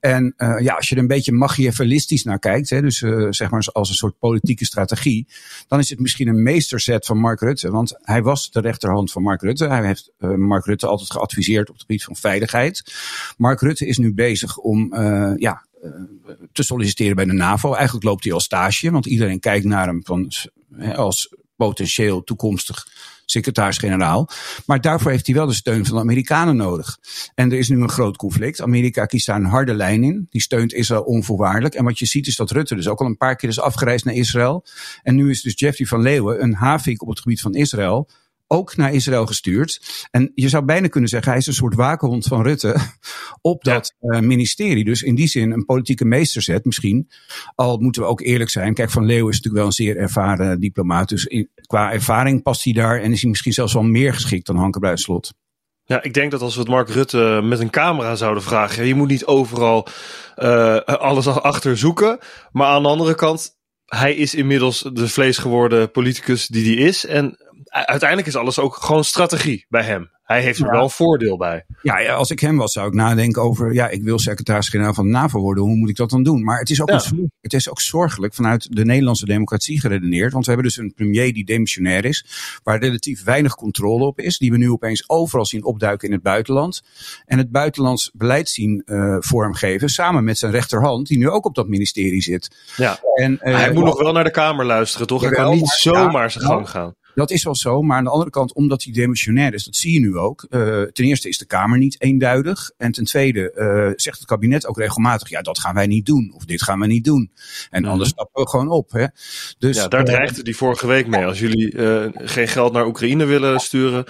En 0.00 0.34
uh, 0.36 0.60
ja, 0.60 0.74
als 0.74 0.88
je 0.88 0.94
er 0.94 1.00
een 1.00 1.06
beetje 1.06 1.32
machiavellistisch 1.32 2.24
naar 2.24 2.38
kijkt, 2.38 2.70
hè, 2.70 2.80
dus 2.80 2.98
zeg 3.30 3.50
maar 3.50 3.68
als 3.72 3.88
een 3.88 3.94
soort 3.94 4.18
politieke 4.18 4.64
strategie, 4.64 5.28
dan 5.68 5.78
is 5.78 5.90
het 5.90 6.00
misschien 6.00 6.28
een 6.28 6.42
meesterzet 6.42 7.06
van 7.06 7.18
Mark 7.18 7.40
Rutte. 7.40 7.70
Want 7.70 7.98
hij 8.02 8.22
was 8.22 8.50
de 8.50 8.60
rechterhand 8.60 9.12
van 9.12 9.22
Mark 9.22 9.42
Rutte. 9.42 9.68
Hij 9.68 9.86
heeft 9.86 10.12
Mark 10.18 10.64
Rutte 10.64 10.86
altijd 10.86 11.12
geadviseerd 11.12 11.68
op 11.68 11.74
het 11.74 11.80
gebied 11.80 12.04
van 12.04 12.16
veiligheid. 12.16 12.94
Mark 13.36 13.60
Rutte 13.60 13.86
is 13.86 13.98
nu 13.98 14.14
bezig 14.14 14.58
om 14.58 14.94
ja, 15.36 15.66
te 16.52 16.62
solliciteren 16.62 17.16
bij 17.16 17.24
de 17.24 17.32
NAVO. 17.32 17.74
Eigenlijk 17.74 18.04
loopt 18.04 18.24
hij 18.24 18.32
al 18.32 18.40
stage, 18.40 18.90
want 18.90 19.06
iedereen 19.06 19.40
kijkt 19.40 19.64
naar 19.64 19.86
hem 19.86 20.00
van, 20.04 20.32
als 20.94 21.34
potentieel 21.56 22.24
toekomstig 22.24 22.86
secretaris-generaal. 23.32 24.28
Maar 24.66 24.80
daarvoor 24.80 25.10
heeft 25.10 25.26
hij 25.26 25.34
wel 25.34 25.46
de 25.46 25.52
steun 25.52 25.86
van 25.86 25.94
de 25.94 26.00
Amerikanen 26.00 26.56
nodig. 26.56 26.98
En 27.34 27.52
er 27.52 27.58
is 27.58 27.68
nu 27.68 27.82
een 27.82 27.88
groot 27.88 28.16
conflict. 28.16 28.60
Amerika 28.60 29.06
kiest 29.06 29.26
daar 29.26 29.36
een 29.36 29.44
harde 29.44 29.74
lijn 29.74 30.04
in. 30.04 30.26
Die 30.30 30.40
steunt 30.40 30.72
Israël 30.72 31.02
onvoorwaardelijk. 31.02 31.74
En 31.74 31.84
wat 31.84 31.98
je 31.98 32.06
ziet 32.06 32.26
is 32.26 32.36
dat 32.36 32.50
Rutte 32.50 32.74
dus 32.74 32.88
ook 32.88 33.00
al 33.00 33.06
een 33.06 33.16
paar 33.16 33.36
keer 33.36 33.48
is 33.48 33.60
afgereisd 33.60 34.04
naar 34.04 34.14
Israël. 34.14 34.64
En 35.02 35.14
nu 35.14 35.30
is 35.30 35.42
dus 35.42 35.58
Jeffrey 35.58 35.86
van 35.86 36.02
Leeuwen, 36.02 36.42
een 36.42 36.54
havik 36.54 37.02
op 37.02 37.08
het 37.08 37.20
gebied 37.20 37.40
van 37.40 37.54
Israël, 37.54 38.08
ook 38.52 38.76
naar 38.76 38.92
Israël 38.92 39.26
gestuurd. 39.26 40.06
En 40.10 40.32
je 40.34 40.48
zou 40.48 40.64
bijna 40.64 40.88
kunnen 40.88 41.08
zeggen, 41.10 41.30
hij 41.30 41.40
is 41.40 41.46
een 41.46 41.52
soort 41.52 41.74
waakhond 41.74 42.26
van 42.26 42.42
Rutte 42.42 42.76
op 43.40 43.64
dat 43.64 43.94
ja. 44.00 44.18
uh, 44.18 44.26
ministerie. 44.26 44.84
Dus 44.84 45.02
in 45.02 45.14
die 45.14 45.26
zin 45.26 45.50
een 45.50 45.64
politieke 45.64 46.04
meesterzet 46.04 46.64
misschien. 46.64 47.08
Al 47.54 47.78
moeten 47.78 48.02
we 48.02 48.08
ook 48.08 48.20
eerlijk 48.20 48.50
zijn. 48.50 48.74
Kijk, 48.74 48.90
Van 48.90 49.04
Leeuwen 49.04 49.32
is 49.32 49.36
natuurlijk 49.36 49.54
wel 49.54 49.66
een 49.66 49.72
zeer 49.72 49.96
ervaren 49.96 50.60
diplomaat. 50.60 51.08
Dus 51.08 51.24
in, 51.24 51.48
qua 51.66 51.92
ervaring 51.92 52.42
past 52.42 52.64
hij 52.64 52.72
daar 52.72 53.00
en 53.00 53.12
is 53.12 53.20
hij 53.20 53.30
misschien 53.30 53.52
zelfs 53.52 53.72
wel 53.72 53.82
meer 53.82 54.14
geschikt 54.14 54.46
dan 54.46 54.56
Hanke 54.56 54.78
Bruinslot. 54.78 55.32
Ja, 55.84 56.02
ik 56.02 56.14
denk 56.14 56.30
dat 56.30 56.40
als 56.40 56.54
we 56.54 56.60
het 56.60 56.68
Mark 56.68 56.88
Rutte 56.88 57.40
met 57.44 57.60
een 57.60 57.70
camera 57.70 58.14
zouden 58.14 58.42
vragen, 58.42 58.86
je 58.86 58.94
moet 58.94 59.08
niet 59.08 59.26
overal 59.26 59.86
uh, 60.36 60.76
alles 60.76 61.26
achter 61.26 61.78
zoeken. 61.78 62.18
Maar 62.52 62.66
aan 62.66 62.82
de 62.82 62.88
andere 62.88 63.14
kant, 63.14 63.60
hij 63.96 64.14
is 64.14 64.34
inmiddels 64.34 64.88
de 64.92 65.08
vleesgeworden 65.08 65.90
politicus 65.90 66.46
die 66.46 66.76
hij 66.76 66.86
is. 66.86 67.06
En 67.06 67.36
uiteindelijk 67.64 68.28
is 68.28 68.36
alles 68.36 68.58
ook 68.58 68.74
gewoon 68.74 69.04
strategie 69.04 69.66
bij 69.68 69.82
hem. 69.82 70.10
Hij 70.32 70.42
heeft 70.42 70.58
er 70.58 70.66
ja. 70.66 70.72
wel 70.72 70.88
voordeel 70.88 71.36
bij. 71.36 71.64
Ja, 71.82 72.12
als 72.12 72.30
ik 72.30 72.40
hem 72.40 72.56
was, 72.56 72.72
zou 72.72 72.88
ik 72.88 72.94
nadenken 72.94 73.42
over. 73.42 73.74
Ja, 73.74 73.88
ik 73.88 74.02
wil 74.02 74.18
secretaris-generaal 74.18 74.94
van 74.94 75.04
de 75.04 75.10
NAVO 75.10 75.40
worden. 75.40 75.64
Hoe 75.64 75.76
moet 75.76 75.88
ik 75.88 75.96
dat 75.96 76.10
dan 76.10 76.22
doen? 76.22 76.44
Maar 76.44 76.58
het 76.58 76.70
is, 76.70 76.82
ook 76.82 76.90
ja. 76.90 77.02
een, 77.10 77.32
het 77.40 77.52
is 77.52 77.70
ook 77.70 77.80
zorgelijk 77.80 78.34
vanuit 78.34 78.76
de 78.76 78.84
Nederlandse 78.84 79.24
democratie 79.24 79.80
geredeneerd. 79.80 80.32
Want 80.32 80.44
we 80.44 80.52
hebben 80.52 80.68
dus 80.70 80.78
een 80.78 80.94
premier 80.94 81.32
die 81.32 81.44
demissionair 81.44 82.04
is. 82.04 82.26
Waar 82.62 82.80
relatief 82.80 83.24
weinig 83.24 83.54
controle 83.54 84.04
op 84.04 84.20
is. 84.20 84.38
Die 84.38 84.50
we 84.50 84.56
nu 84.56 84.70
opeens 84.70 85.08
overal 85.08 85.46
zien 85.46 85.64
opduiken 85.64 86.08
in 86.08 86.14
het 86.14 86.22
buitenland. 86.22 86.82
En 87.26 87.38
het 87.38 87.50
buitenlands 87.50 88.10
beleid 88.12 88.48
zien 88.48 88.82
uh, 88.86 89.16
vormgeven. 89.18 89.88
Samen 89.88 90.24
met 90.24 90.38
zijn 90.38 90.52
rechterhand, 90.52 91.06
die 91.06 91.18
nu 91.18 91.28
ook 91.28 91.46
op 91.46 91.54
dat 91.54 91.68
ministerie 91.68 92.22
zit. 92.22 92.56
Ja. 92.76 92.98
En, 93.14 93.32
uh, 93.32 93.56
hij 93.56 93.72
moet 93.72 93.84
nog 93.84 94.02
wel 94.02 94.12
naar 94.12 94.24
de 94.24 94.30
Kamer 94.30 94.64
luisteren, 94.64 95.06
toch? 95.06 95.22
Hij 95.22 95.30
kan 95.30 95.54
niet 95.54 95.68
zomaar 95.68 96.30
zijn 96.30 96.44
gang 96.44 96.70
gaan. 96.70 96.94
Dat 97.14 97.30
is 97.30 97.44
wel 97.44 97.54
zo, 97.54 97.82
maar 97.82 97.96
aan 97.96 98.04
de 98.04 98.10
andere 98.10 98.30
kant, 98.30 98.52
omdat 98.52 98.82
hij 98.82 98.92
demissionair 98.92 99.54
is, 99.54 99.64
dat 99.64 99.76
zie 99.76 99.92
je 99.92 100.00
nu 100.00 100.16
ook. 100.16 100.46
Uh, 100.50 100.82
ten 100.82 101.04
eerste 101.04 101.28
is 101.28 101.38
de 101.38 101.46
Kamer 101.46 101.78
niet 101.78 102.00
eenduidig. 102.00 102.70
En 102.76 102.92
ten 102.92 103.04
tweede 103.04 103.52
uh, 103.56 103.92
zegt 103.96 104.18
het 104.18 104.26
kabinet 104.26 104.66
ook 104.66 104.78
regelmatig, 104.78 105.28
ja, 105.28 105.42
dat 105.42 105.58
gaan 105.58 105.74
wij 105.74 105.86
niet 105.86 106.06
doen. 106.06 106.32
Of 106.34 106.44
dit 106.44 106.62
gaan 106.62 106.80
we 106.80 106.86
niet 106.86 107.04
doen. 107.04 107.32
En 107.70 107.84
anders 107.84 108.08
mm. 108.08 108.14
stappen 108.14 108.42
we 108.42 108.48
gewoon 108.48 108.68
op. 108.68 108.90
Hè. 108.90 109.06
Dus, 109.58 109.76
ja, 109.76 109.88
daar 109.88 110.04
dreigde 110.04 110.42
die 110.42 110.56
vorige 110.56 110.86
week 110.86 111.06
mee. 111.06 111.26
Als 111.26 111.38
jullie 111.38 111.74
uh, 111.74 112.06
geen 112.12 112.48
geld 112.48 112.72
naar 112.72 112.86
Oekraïne 112.86 113.24
willen 113.24 113.60
sturen, 113.60 114.04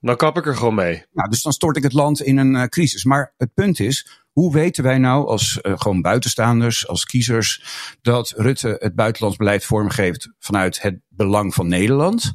dan 0.00 0.16
kap 0.16 0.36
ik 0.36 0.46
er 0.46 0.56
gewoon 0.56 0.74
mee. 0.74 1.04
Nou, 1.12 1.30
dus 1.30 1.42
dan 1.42 1.52
stort 1.52 1.76
ik 1.76 1.82
het 1.82 1.92
land 1.92 2.22
in 2.22 2.36
een 2.36 2.68
crisis. 2.68 3.04
Maar 3.04 3.34
het 3.36 3.54
punt 3.54 3.80
is, 3.80 4.24
hoe 4.32 4.52
weten 4.52 4.84
wij 4.84 4.98
nou 4.98 5.26
als 5.26 5.58
uh, 5.62 5.72
gewoon 5.76 6.02
buitenstaanders, 6.02 6.88
als 6.88 7.04
kiezers, 7.04 7.64
dat 8.02 8.32
Rutte 8.36 8.76
het 8.78 8.94
buitenlands 8.94 9.36
beleid 9.36 9.64
vormgeeft 9.64 10.32
vanuit 10.38 10.82
het 10.82 11.00
belang 11.08 11.54
van 11.54 11.68
Nederland? 11.68 12.34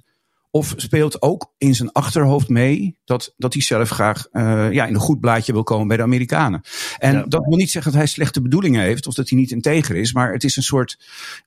Of 0.51 0.73
speelt 0.75 1.21
ook 1.21 1.53
in 1.57 1.75
zijn 1.75 1.91
achterhoofd 1.91 2.49
mee 2.49 2.97
dat, 3.05 3.33
dat 3.37 3.53
hij 3.53 3.61
zelf 3.61 3.89
graag 3.89 4.27
uh, 4.31 4.71
ja, 4.71 4.85
in 4.85 4.93
een 4.93 4.99
goed 4.99 5.19
blaadje 5.19 5.53
wil 5.53 5.63
komen 5.63 5.87
bij 5.87 5.97
de 5.97 6.03
Amerikanen. 6.03 6.61
En 6.97 7.13
ja. 7.13 7.25
dat 7.27 7.45
wil 7.45 7.57
niet 7.57 7.71
zeggen 7.71 7.91
dat 7.91 8.01
hij 8.01 8.09
slechte 8.09 8.41
bedoelingen 8.41 8.81
heeft 8.81 9.07
of 9.07 9.13
dat 9.13 9.29
hij 9.29 9.39
niet 9.39 9.51
integer 9.51 9.95
is. 9.95 10.13
Maar 10.13 10.33
het 10.33 10.43
is 10.43 10.55
een 10.55 10.63
soort 10.63 10.99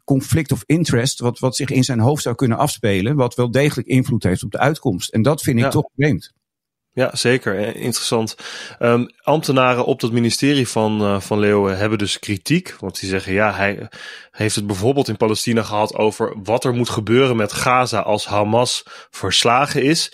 conflict 0.05 0.53
of 0.53 0.63
interest 0.67 1.21
wat, 1.21 1.39
wat 1.39 1.57
zich 1.57 1.71
in 1.71 1.85
zijn 1.85 2.01
hoofd 2.01 2.23
zou 2.23 2.35
kunnen 2.35 2.59
afspelen. 2.59 3.17
Wat 3.17 3.35
wel 3.35 3.51
degelijk 3.51 3.89
invloed 3.89 4.23
heeft 4.23 4.43
op 4.43 4.51
de 4.51 4.59
uitkomst. 4.59 5.11
En 5.11 5.23
dat 5.23 5.43
vind 5.43 5.59
ik 5.59 5.65
ja. 5.65 5.71
toch 5.71 5.89
vreemd. 5.97 6.33
Ja, 6.95 7.11
zeker. 7.17 7.77
Interessant. 7.77 8.37
Um, 8.81 9.09
ambtenaren 9.23 9.85
op 9.85 10.01
dat 10.01 10.13
ministerie 10.13 10.69
van, 10.69 11.03
uh, 11.03 11.21
van 11.21 11.39
Leeuwen 11.39 11.79
hebben 11.79 11.99
dus 11.99 12.19
kritiek. 12.19 12.75
Want 12.79 13.01
die 13.01 13.09
zeggen, 13.09 13.33
ja, 13.33 13.53
hij 13.53 13.89
heeft 14.31 14.55
het 14.55 14.67
bijvoorbeeld 14.67 15.09
in 15.09 15.17
Palestina 15.17 15.63
gehad 15.63 15.95
over 15.95 16.35
wat 16.43 16.65
er 16.65 16.75
moet 16.75 16.89
gebeuren 16.89 17.37
met 17.37 17.53
Gaza 17.53 18.01
als 18.01 18.27
Hamas 18.27 18.83
verslagen 19.11 19.83
is 19.83 20.13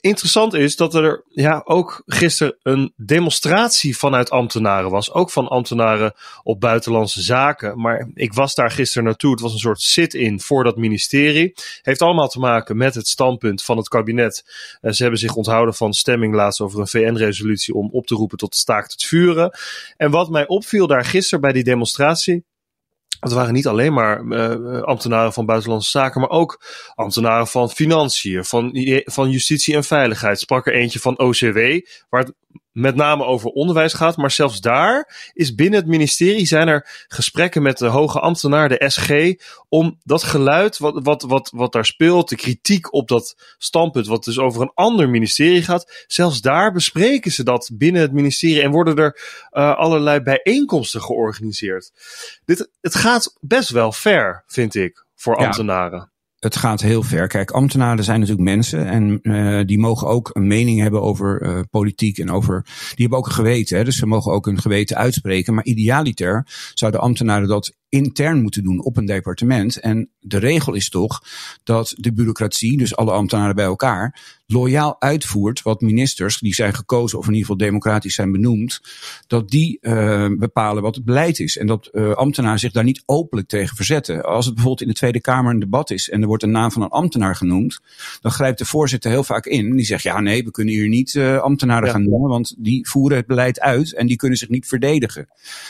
interessant 0.00 0.54
is 0.54 0.76
dat 0.76 0.94
er 0.94 1.24
ja, 1.28 1.62
ook 1.64 2.02
gisteren 2.06 2.56
een 2.62 2.92
demonstratie 2.96 3.96
vanuit 3.96 4.30
ambtenaren 4.30 4.90
was. 4.90 5.12
Ook 5.12 5.30
van 5.30 5.48
ambtenaren 5.48 6.12
op 6.42 6.60
buitenlandse 6.60 7.22
zaken. 7.22 7.80
Maar 7.80 8.08
ik 8.14 8.32
was 8.32 8.54
daar 8.54 8.70
gisteren 8.70 9.04
naartoe. 9.04 9.30
Het 9.30 9.40
was 9.40 9.52
een 9.52 9.58
soort 9.58 9.80
sit-in 9.80 10.40
voor 10.40 10.64
dat 10.64 10.76
ministerie. 10.76 11.54
Heeft 11.82 12.02
allemaal 12.02 12.28
te 12.28 12.38
maken 12.38 12.76
met 12.76 12.94
het 12.94 13.08
standpunt 13.08 13.62
van 13.62 13.76
het 13.76 13.88
kabinet. 13.88 14.44
Uh, 14.80 14.92
ze 14.92 15.02
hebben 15.02 15.20
zich 15.20 15.34
onthouden 15.34 15.74
van 15.74 15.92
stemming 15.92 16.34
laatst 16.34 16.60
over 16.60 16.80
een 16.80 16.88
VN-resolutie 16.88 17.74
om 17.74 17.88
op 17.92 18.06
te 18.06 18.14
roepen 18.14 18.38
tot 18.38 18.54
staakt 18.54 18.92
het 18.92 19.04
vuren. 19.04 19.58
En 19.96 20.10
wat 20.10 20.30
mij 20.30 20.46
opviel 20.46 20.86
daar 20.86 21.04
gisteren 21.04 21.40
bij 21.40 21.52
die 21.52 21.64
demonstratie 21.64 22.44
het 23.20 23.32
waren 23.32 23.52
niet 23.52 23.66
alleen 23.66 23.92
maar 23.92 24.22
uh, 24.22 24.82
ambtenaren 24.82 25.32
van 25.32 25.46
buitenlandse 25.46 25.90
zaken, 25.90 26.20
maar 26.20 26.30
ook 26.30 26.62
ambtenaren 26.94 27.46
van 27.46 27.70
financiën, 27.70 28.44
van, 28.44 28.70
van 29.04 29.30
justitie 29.30 29.74
en 29.74 29.84
veiligheid. 29.84 30.38
Sprak 30.38 30.66
er 30.66 30.74
eentje 30.74 30.98
van 30.98 31.18
OCW, 31.18 31.58
waar 32.08 32.30
met 32.80 32.94
name 32.94 33.24
over 33.24 33.50
onderwijs 33.50 33.92
gaat. 33.92 34.16
Maar 34.16 34.30
zelfs 34.30 34.60
daar 34.60 35.30
is 35.32 35.54
binnen 35.54 35.78
het 35.78 35.88
ministerie 35.88 36.46
zijn 36.46 36.68
er 36.68 37.04
gesprekken 37.08 37.62
met 37.62 37.78
de 37.78 37.86
hoge 37.86 38.20
ambtenaar, 38.20 38.68
de 38.68 38.84
SG, 38.86 39.34
om 39.68 39.98
dat 40.02 40.22
geluid 40.22 40.78
wat, 40.78 41.00
wat, 41.02 41.22
wat, 41.22 41.50
wat 41.54 41.72
daar 41.72 41.84
speelt, 41.84 42.28
de 42.28 42.36
kritiek 42.36 42.92
op 42.92 43.08
dat 43.08 43.54
standpunt, 43.58 44.06
wat 44.06 44.24
dus 44.24 44.38
over 44.38 44.62
een 44.62 44.72
ander 44.74 45.08
ministerie 45.08 45.62
gaat. 45.62 46.04
Zelfs 46.06 46.40
daar 46.40 46.72
bespreken 46.72 47.30
ze 47.30 47.42
dat 47.42 47.70
binnen 47.72 48.02
het 48.02 48.12
ministerie 48.12 48.62
en 48.62 48.70
worden 48.70 48.96
er 48.96 49.20
uh, 49.52 49.76
allerlei 49.76 50.20
bijeenkomsten 50.20 51.02
georganiseerd. 51.02 51.92
Dit, 52.44 52.70
het 52.80 52.94
gaat 52.94 53.36
best 53.40 53.70
wel 53.70 53.92
ver, 53.92 54.44
vind 54.46 54.74
ik, 54.74 55.04
voor 55.14 55.36
ambtenaren. 55.36 56.12
Het 56.40 56.56
gaat 56.56 56.80
heel 56.80 57.02
ver. 57.02 57.26
Kijk, 57.26 57.50
ambtenaren 57.50 58.04
zijn 58.04 58.20
natuurlijk 58.20 58.48
mensen 58.48 58.86
en 58.86 59.18
uh, 59.22 59.60
die 59.66 59.78
mogen 59.78 60.08
ook 60.08 60.30
een 60.32 60.46
mening 60.46 60.80
hebben 60.80 61.02
over 61.02 61.42
uh, 61.42 61.60
politiek 61.70 62.18
en 62.18 62.30
over. 62.30 62.62
Die 62.64 62.94
hebben 62.96 63.18
ook 63.18 63.26
een 63.26 63.32
geweten, 63.32 63.76
hè, 63.76 63.84
dus 63.84 63.96
ze 63.96 64.06
mogen 64.06 64.32
ook 64.32 64.46
hun 64.46 64.60
geweten 64.60 64.96
uitspreken. 64.96 65.54
Maar 65.54 65.64
idealiter 65.64 66.46
zouden 66.74 67.00
ambtenaren 67.00 67.48
dat 67.48 67.76
intern 67.88 68.42
moeten 68.42 68.62
doen 68.62 68.84
op 68.84 68.96
een 68.96 69.06
departement. 69.06 69.80
En 69.80 70.10
de 70.18 70.38
regel 70.38 70.74
is 70.74 70.88
toch 70.88 71.22
dat 71.62 71.94
de 71.96 72.12
bureaucratie, 72.12 72.78
dus 72.78 72.96
alle 72.96 73.12
ambtenaren 73.12 73.54
bij 73.54 73.64
elkaar, 73.64 74.39
loyaal 74.52 75.00
uitvoert 75.00 75.62
wat 75.62 75.80
ministers, 75.80 76.38
die 76.38 76.54
zijn 76.54 76.74
gekozen 76.74 77.18
of 77.18 77.26
in 77.26 77.32
ieder 77.32 77.46
geval 77.46 77.66
democratisch 77.66 78.14
zijn 78.14 78.32
benoemd, 78.32 78.80
dat 79.26 79.50
die 79.50 79.78
uh, 79.80 80.26
bepalen 80.38 80.82
wat 80.82 80.94
het 80.94 81.04
beleid 81.04 81.38
is. 81.38 81.56
En 81.56 81.66
dat 81.66 81.88
uh, 81.92 82.12
ambtenaren 82.12 82.58
zich 82.58 82.72
daar 82.72 82.84
niet 82.84 83.02
openlijk 83.06 83.48
tegen 83.48 83.76
verzetten. 83.76 84.24
Als 84.24 84.44
het 84.44 84.54
bijvoorbeeld 84.54 84.82
in 84.82 84.88
de 84.88 84.98
Tweede 84.98 85.20
Kamer 85.20 85.52
een 85.52 85.58
debat 85.60 85.90
is 85.90 86.08
en 86.08 86.20
er 86.20 86.26
wordt 86.26 86.42
een 86.42 86.50
naam 86.50 86.72
van 86.72 86.82
een 86.82 86.88
ambtenaar 86.88 87.36
genoemd, 87.36 87.80
dan 88.20 88.30
grijpt 88.30 88.58
de 88.58 88.64
voorzitter 88.64 89.10
heel 89.10 89.24
vaak 89.24 89.46
in. 89.46 89.76
Die 89.76 89.84
zegt, 89.84 90.02
ja 90.02 90.20
nee, 90.20 90.44
we 90.44 90.50
kunnen 90.50 90.74
hier 90.74 90.88
niet 90.88 91.14
uh, 91.14 91.38
ambtenaren 91.38 91.86
ja. 91.86 91.92
gaan 91.92 92.08
noemen, 92.08 92.30
want 92.30 92.54
die 92.58 92.88
voeren 92.88 93.16
het 93.16 93.26
beleid 93.26 93.60
uit 93.60 93.94
en 93.94 94.06
die 94.06 94.16
kunnen 94.16 94.38
zich 94.38 94.48
niet 94.48 94.66
verdedigen. 94.66 95.28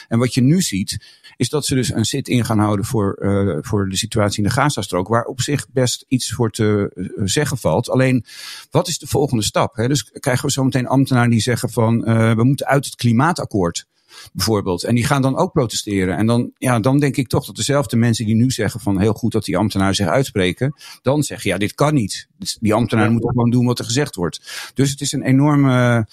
En 0.08 0.18
wat 0.18 0.34
je 0.34 0.40
nu 0.40 0.60
ziet, 0.60 0.98
is 1.36 1.48
dat 1.48 1.66
ze 1.66 1.74
dus 1.74 1.92
een 1.92 2.04
zit 2.04 2.28
in 2.28 2.44
gaan 2.44 2.58
houden 2.58 2.84
voor, 2.84 3.18
uh, 3.20 3.58
voor 3.60 3.88
de 3.88 3.96
situatie 3.96 4.42
in 4.42 4.48
de 4.48 4.54
Gazastrook, 4.54 5.08
waar 5.08 5.24
op 5.24 5.40
zich 5.40 5.66
best 5.70 6.04
iets 6.08 6.32
voor 6.32 6.50
te 6.50 6.92
zeggen 7.24 7.58
valt. 7.58 7.90
Alleen, 7.90 8.24
wat 8.70 8.88
is 8.88 8.98
de 8.98 9.06
volgende 9.06 9.44
stap? 9.44 9.76
Hè? 9.76 9.88
Dus 9.88 10.10
krijgen 10.12 10.46
we 10.46 10.52
zometeen 10.52 10.86
ambtenaren 10.86 11.30
die 11.30 11.40
zeggen 11.40 11.70
van, 11.70 12.08
uh, 12.08 12.34
we 12.34 12.44
moeten 12.44 12.66
uit 12.66 12.84
het 12.84 12.96
klimaatakkoord 12.96 13.86
bijvoorbeeld. 14.32 14.84
En 14.84 14.94
die 14.94 15.04
gaan 15.04 15.22
dan 15.22 15.36
ook 15.36 15.52
protesteren. 15.52 16.16
En 16.16 16.26
dan, 16.26 16.50
ja, 16.58 16.80
dan 16.80 16.98
denk 16.98 17.16
ik 17.16 17.28
toch 17.28 17.46
dat 17.46 17.56
dezelfde 17.56 17.96
mensen 17.96 18.26
die 18.26 18.34
nu 18.34 18.50
zeggen 18.50 18.80
van 18.80 19.00
heel 19.00 19.12
goed 19.12 19.32
dat 19.32 19.44
die 19.44 19.56
ambtenaren 19.56 19.94
zich 19.94 20.06
uitspreken, 20.06 20.74
dan 21.02 21.22
zeggen 21.22 21.50
ja, 21.50 21.58
dit 21.58 21.74
kan 21.74 21.94
niet. 21.94 22.28
Dus 22.38 22.56
die 22.60 22.74
ambtenaren 22.74 23.12
moeten 23.12 23.30
gewoon 23.30 23.50
doen 23.50 23.66
wat 23.66 23.78
er 23.78 23.84
gezegd 23.84 24.14
wordt. 24.14 24.70
Dus 24.74 24.90
het 24.90 25.00
is 25.00 25.12
een 25.12 25.22
enorme 25.22 26.06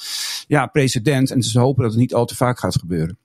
ja, 0.48 0.66
precedent 0.66 1.32
en 1.32 1.40
te 1.40 1.60
hopen 1.60 1.82
dat 1.84 1.92
het 1.92 2.02
niet 2.02 2.14
al 2.14 2.26
te 2.26 2.36
vaak 2.36 2.60
gaat 2.60 2.80
gebeuren. 2.80 3.18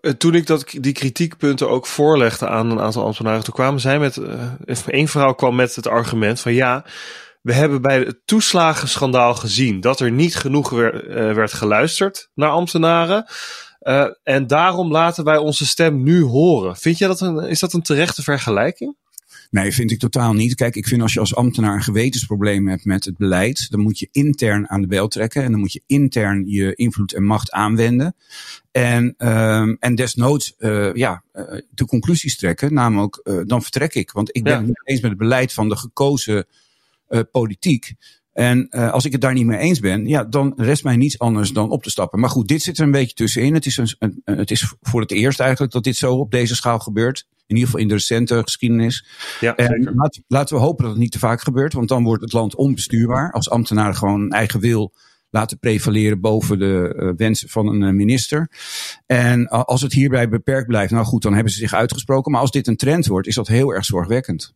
Eh, 0.00 0.12
toen 0.12 0.34
ik 0.34 0.46
dat, 0.46 0.74
die 0.80 0.92
kritiekpunten 0.92 1.70
ook 1.70 1.86
voorlegde 1.86 2.48
aan 2.48 2.70
een 2.70 2.80
aantal 2.80 3.04
ambtenaren, 3.04 3.44
toen 3.44 3.54
kwamen 3.54 3.80
zij 3.80 3.98
met, 3.98 4.16
uh, 4.16 4.50
één 4.86 5.08
vrouw 5.08 5.32
kwam 5.32 5.54
met 5.54 5.74
het 5.74 5.86
argument 5.86 6.40
van 6.40 6.52
ja, 6.52 6.84
we 7.46 7.52
hebben 7.52 7.82
bij 7.82 7.98
het 7.98 8.20
toeslagenschandaal 8.24 9.34
gezien 9.34 9.80
dat 9.80 10.00
er 10.00 10.10
niet 10.10 10.36
genoeg 10.36 10.70
werd, 10.70 11.04
uh, 11.04 11.14
werd 11.14 11.52
geluisterd 11.52 12.30
naar 12.34 12.50
ambtenaren. 12.50 13.26
Uh, 13.82 14.06
en 14.22 14.46
daarom 14.46 14.90
laten 14.90 15.24
wij 15.24 15.36
onze 15.36 15.66
stem 15.66 16.02
nu 16.02 16.22
horen. 16.22 16.76
Vind 16.76 16.98
jij 16.98 17.08
dat 17.08 17.20
een, 17.20 17.38
is 17.38 17.60
dat 17.60 17.72
een 17.72 17.82
terechte 17.82 18.22
vergelijking? 18.22 18.96
Nee, 19.50 19.72
vind 19.72 19.90
ik 19.90 19.98
totaal 19.98 20.32
niet. 20.32 20.54
Kijk, 20.54 20.76
ik 20.76 20.86
vind 20.86 21.02
als 21.02 21.12
je 21.12 21.20
als 21.20 21.34
ambtenaar 21.34 21.74
een 21.74 21.82
gewetensprobleem 21.82 22.68
hebt 22.68 22.84
met 22.84 23.04
het 23.04 23.16
beleid, 23.16 23.70
dan 23.70 23.80
moet 23.80 23.98
je 23.98 24.08
intern 24.12 24.68
aan 24.68 24.80
de 24.80 24.86
bel 24.86 25.08
trekken 25.08 25.42
en 25.42 25.50
dan 25.50 25.60
moet 25.60 25.72
je 25.72 25.82
intern 25.86 26.44
je 26.46 26.74
invloed 26.74 27.12
en 27.12 27.24
macht 27.24 27.50
aanwenden. 27.50 28.16
En, 28.72 29.14
um, 29.18 29.76
en 29.80 29.94
desnoods 29.94 30.54
uh, 30.58 30.94
ja, 30.94 31.22
uh, 31.32 31.60
de 31.70 31.86
conclusies 31.86 32.36
trekken, 32.36 32.74
namelijk 32.74 33.20
uh, 33.24 33.40
dan 33.44 33.62
vertrek 33.62 33.94
ik. 33.94 34.10
Want 34.10 34.36
ik 34.36 34.42
ben 34.42 34.52
ja. 34.52 34.58
het 34.58 34.66
niet 34.66 34.80
eens 34.84 35.00
met 35.00 35.10
het 35.10 35.20
beleid 35.20 35.52
van 35.52 35.68
de 35.68 35.76
gekozen 35.76 36.46
politiek. 37.30 37.94
En 38.32 38.66
uh, 38.70 38.92
als 38.92 39.04
ik 39.04 39.12
het 39.12 39.20
daar 39.20 39.32
niet 39.32 39.46
mee 39.46 39.58
eens 39.58 39.80
ben, 39.80 40.06
ja, 40.06 40.24
dan 40.24 40.52
rest 40.56 40.84
mij 40.84 40.96
niets 40.96 41.18
anders 41.18 41.50
dan 41.50 41.70
op 41.70 41.82
te 41.82 41.90
stappen. 41.90 42.20
Maar 42.20 42.30
goed, 42.30 42.48
dit 42.48 42.62
zit 42.62 42.78
er 42.78 42.84
een 42.84 42.90
beetje 42.90 43.14
tussenin. 43.14 43.54
Het 43.54 43.66
is, 43.66 43.76
een, 43.76 43.96
een, 43.98 44.22
het 44.24 44.50
is 44.50 44.74
voor 44.80 45.00
het 45.00 45.10
eerst 45.10 45.40
eigenlijk 45.40 45.72
dat 45.72 45.84
dit 45.84 45.96
zo 45.96 46.14
op 46.14 46.30
deze 46.30 46.54
schaal 46.54 46.78
gebeurt. 46.78 47.26
In 47.46 47.54
ieder 47.54 47.64
geval 47.64 47.80
in 47.80 47.88
de 47.88 47.94
recente 47.94 48.42
geschiedenis. 48.42 49.06
Ja, 49.40 49.56
en 49.56 49.92
laat, 49.94 50.20
laten 50.26 50.56
we 50.56 50.62
hopen 50.62 50.82
dat 50.82 50.92
het 50.92 51.02
niet 51.02 51.12
te 51.12 51.18
vaak 51.18 51.40
gebeurt, 51.40 51.72
want 51.72 51.88
dan 51.88 52.04
wordt 52.04 52.22
het 52.22 52.32
land 52.32 52.54
onbestuurbaar. 52.54 53.32
Als 53.32 53.50
ambtenaren 53.50 53.96
gewoon 53.96 54.30
eigen 54.30 54.60
wil 54.60 54.94
laten 55.30 55.58
prevaleren 55.58 56.20
boven 56.20 56.58
de 56.58 56.94
uh, 56.96 57.12
wensen 57.16 57.48
van 57.48 57.66
een 57.66 57.96
minister. 57.96 58.50
En 59.06 59.48
als 59.48 59.82
het 59.82 59.92
hierbij 59.92 60.28
beperkt 60.28 60.66
blijft, 60.66 60.92
nou 60.92 61.04
goed, 61.04 61.22
dan 61.22 61.34
hebben 61.34 61.52
ze 61.52 61.58
zich 61.58 61.74
uitgesproken. 61.74 62.32
Maar 62.32 62.40
als 62.40 62.50
dit 62.50 62.66
een 62.66 62.76
trend 62.76 63.06
wordt, 63.06 63.26
is 63.26 63.34
dat 63.34 63.48
heel 63.48 63.74
erg 63.74 63.84
zorgwekkend. 63.84 64.54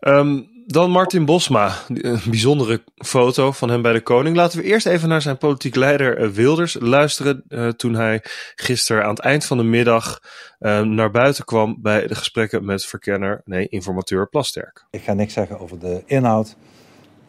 Um, 0.00 0.57
dan 0.70 0.90
Martin 0.90 1.24
Bosma, 1.24 1.72
een 1.88 2.20
bijzondere 2.26 2.82
foto 2.96 3.52
van 3.52 3.70
hem 3.70 3.82
bij 3.82 3.92
de 3.92 4.00
koning. 4.00 4.36
Laten 4.36 4.58
we 4.58 4.64
eerst 4.64 4.86
even 4.86 5.08
naar 5.08 5.22
zijn 5.22 5.38
politiek 5.38 5.74
leider 5.74 6.32
Wilders 6.32 6.76
luisteren. 6.80 7.44
Uh, 7.48 7.68
toen 7.68 7.94
hij 7.94 8.20
gisteren 8.54 9.02
aan 9.02 9.10
het 9.10 9.18
eind 9.18 9.44
van 9.44 9.56
de 9.56 9.62
middag 9.62 10.22
uh, 10.60 10.80
naar 10.80 11.10
buiten 11.10 11.44
kwam 11.44 11.76
bij 11.80 12.06
de 12.06 12.14
gesprekken 12.14 12.64
met 12.64 12.84
verkenner, 12.84 13.42
nee, 13.44 13.68
informateur 13.68 14.28
Plasterk. 14.28 14.84
Ik 14.90 15.02
ga 15.02 15.12
niks 15.12 15.32
zeggen 15.32 15.58
over 15.58 15.78
de 15.78 16.02
inhoud. 16.06 16.56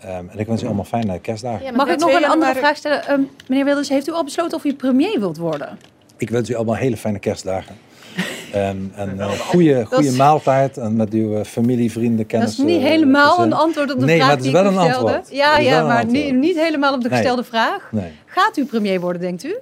Um, 0.05 0.29
en 0.29 0.39
ik 0.39 0.48
wens 0.48 0.63
u 0.63 0.65
allemaal 0.65 0.86
fijne 0.86 1.19
kerstdagen. 1.19 1.65
Ja, 1.65 1.72
Mag 1.72 1.88
ik 1.88 2.00
nog 2.00 2.13
een 2.13 2.25
andere 2.25 2.55
vraag 2.55 2.77
stellen? 2.77 3.12
Um, 3.12 3.29
meneer 3.48 3.65
Wilders, 3.65 3.89
heeft 3.89 4.08
u 4.08 4.12
al 4.12 4.24
besloten 4.24 4.58
of 4.58 4.63
u 4.63 4.74
premier 4.74 5.19
wilt 5.19 5.38
worden? 5.38 5.79
Ik 6.17 6.29
wens 6.29 6.50
u 6.50 6.53
allemaal 6.53 6.75
hele 6.75 6.98
fijne 6.98 7.19
kerstdagen. 7.19 7.75
En 8.51 8.91
uh, 8.98 9.29
goede, 9.32 9.86
goede 9.86 10.08
is... 10.08 10.15
maaltijd 10.15 10.77
en 10.77 10.96
met 10.96 11.13
uw 11.13 11.44
familie, 11.44 11.91
vrienden, 11.91 12.25
kennissen. 12.25 12.65
Dat 12.65 12.75
is 12.75 12.77
niet 12.77 12.88
helemaal 12.88 13.36
gezin. 13.36 13.51
een 13.51 13.58
antwoord 13.58 13.91
op 13.91 14.00
de 14.00 14.06
nee, 14.06 14.15
vraag 14.15 14.27
maar 14.27 14.38
het 14.38 14.46
is 14.46 14.51
wel 14.51 14.63
die 14.63 14.72
een 14.72 14.77
antwoord. 14.77 15.29
Ja, 15.32 15.58
ja 15.58 15.86
maar 15.86 16.06
niet, 16.06 16.34
niet, 16.34 16.56
helemaal 16.56 16.94
op 16.94 17.01
de 17.01 17.10
gestelde 17.10 17.41
nee. 17.41 17.50
vraag. 17.50 17.91
Nee. 17.91 18.12
Gaat 18.25 18.58
u 18.58 18.65
premier 18.65 19.00
worden, 19.00 19.22
denkt 19.22 19.44
u? 19.44 19.58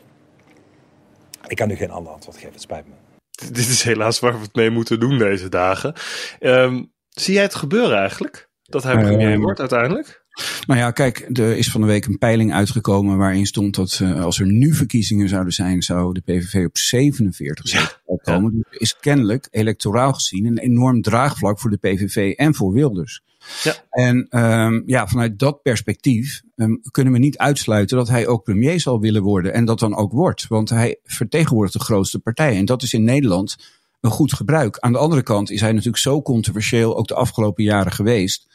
Ik 1.48 1.58
kan 1.58 1.72
u 1.72 1.75
geen 1.75 1.91
ander 1.91 2.13
antwoord 2.13 2.36
geven, 2.38 2.51
het 2.51 2.62
spijt 2.62 2.86
me. 2.86 2.94
Dit 3.53 3.67
is 3.67 3.84
helaas 3.84 4.20
waar 4.20 4.34
we 4.34 4.41
het 4.41 4.56
mee 4.56 4.70
moeten 4.70 5.00
doen 5.00 5.17
deze 5.17 5.50
dagen. 5.50 5.94
Um, 6.39 6.91
zie 7.10 7.34
jij 7.34 7.44
het 7.44 7.56
gebeuren 7.56 7.98
eigenlijk? 7.98 8.50
Dat 8.63 8.84
hij 8.84 8.98
premier 8.98 9.34
uh, 9.34 9.39
wordt 9.39 9.60
uiteindelijk? 9.60 10.25
Nou 10.67 10.79
ja, 10.79 10.91
kijk, 10.91 11.29
er 11.34 11.58
is 11.58 11.72
van 11.72 11.82
de 11.82 11.88
week 11.88 12.06
een 12.06 12.17
peiling 12.17 12.53
uitgekomen 12.53 13.17
waarin 13.17 13.46
stond 13.46 13.75
dat 13.75 14.00
uh, 14.01 14.24
als 14.24 14.39
er 14.39 14.46
nu 14.46 14.74
verkiezingen 14.74 15.29
zouden 15.29 15.53
zijn, 15.53 15.82
zou 15.82 16.13
de 16.13 16.22
PVV 16.22 16.65
op 16.65 16.77
47 16.77 17.67
zetels 17.67 17.91
ja, 17.91 18.01
Ja. 18.24 18.40
Dus 18.40 18.52
er 18.72 18.82
is 18.82 18.98
kennelijk 19.00 19.48
electoraal 19.52 20.14
gezien 20.14 20.46
een 20.46 20.58
enorm 20.58 21.02
draagvlak 21.02 21.60
voor 21.60 21.70
de 21.70 21.78
PVV 21.78 22.34
en 22.36 22.56
voor 22.56 22.74
Wilders. 22.74 23.22
Ja. 23.64 23.74
En 23.90 24.28
um, 24.40 24.84
ja, 24.86 25.08
vanuit 25.08 25.40
dat 25.40 25.62
perspectief 25.62 26.42
um, 26.56 26.82
kunnen 26.92 27.14
we 27.14 27.20
niet 27.20 27.38
uitsluiten 27.38 27.98
dat 27.98 28.08
hij 28.08 28.28
ook 28.28 28.44
premier 28.44 28.80
zal 28.80 29.00
willen 29.00 29.24
worden 29.24 29.54
en 29.54 29.66
dat 29.66 29.80
dan 29.80 29.96
ook 29.96 30.12
wordt. 30.12 30.48
Want 30.48 30.70
hij 30.70 31.00
vertegenwoordigt 31.04 31.78
de 31.78 31.84
grootste 31.84 32.20
partij 32.20 32.58
en 32.58 32.66
dat 32.66 32.84
is 32.84 32.94
in 32.94 33.04
Nederland 33.04 33.56
een 34.02 34.12
goed 34.12 34.34
gebruik. 34.34 34.80
Aan 34.80 34.92
de 34.92 34.98
andere 34.98 35.24
kant 35.24 35.52
is 35.52 35.62
hij 35.62 35.72
natuurlijk 35.72 35.98
zo 35.98 36.22
controversieel 36.22 36.98
ook 36.98 37.08
de 37.08 37.16
afgelopen 37.16 37.64
jaren 37.64 37.92
geweest. 37.92 38.48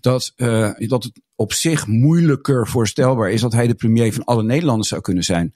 Dat, 0.00 0.32
uh, 0.36 0.70
dat 0.78 1.04
het 1.04 1.20
op 1.36 1.52
zich 1.52 1.86
moeilijker 1.86 2.68
voorstelbaar 2.68 3.30
is 3.30 3.40
dat 3.40 3.52
hij 3.52 3.66
de 3.66 3.74
premier 3.74 4.12
van 4.12 4.24
alle 4.24 4.42
Nederlanders 4.42 4.88
zou 4.88 5.00
kunnen 5.00 5.24
zijn. 5.24 5.54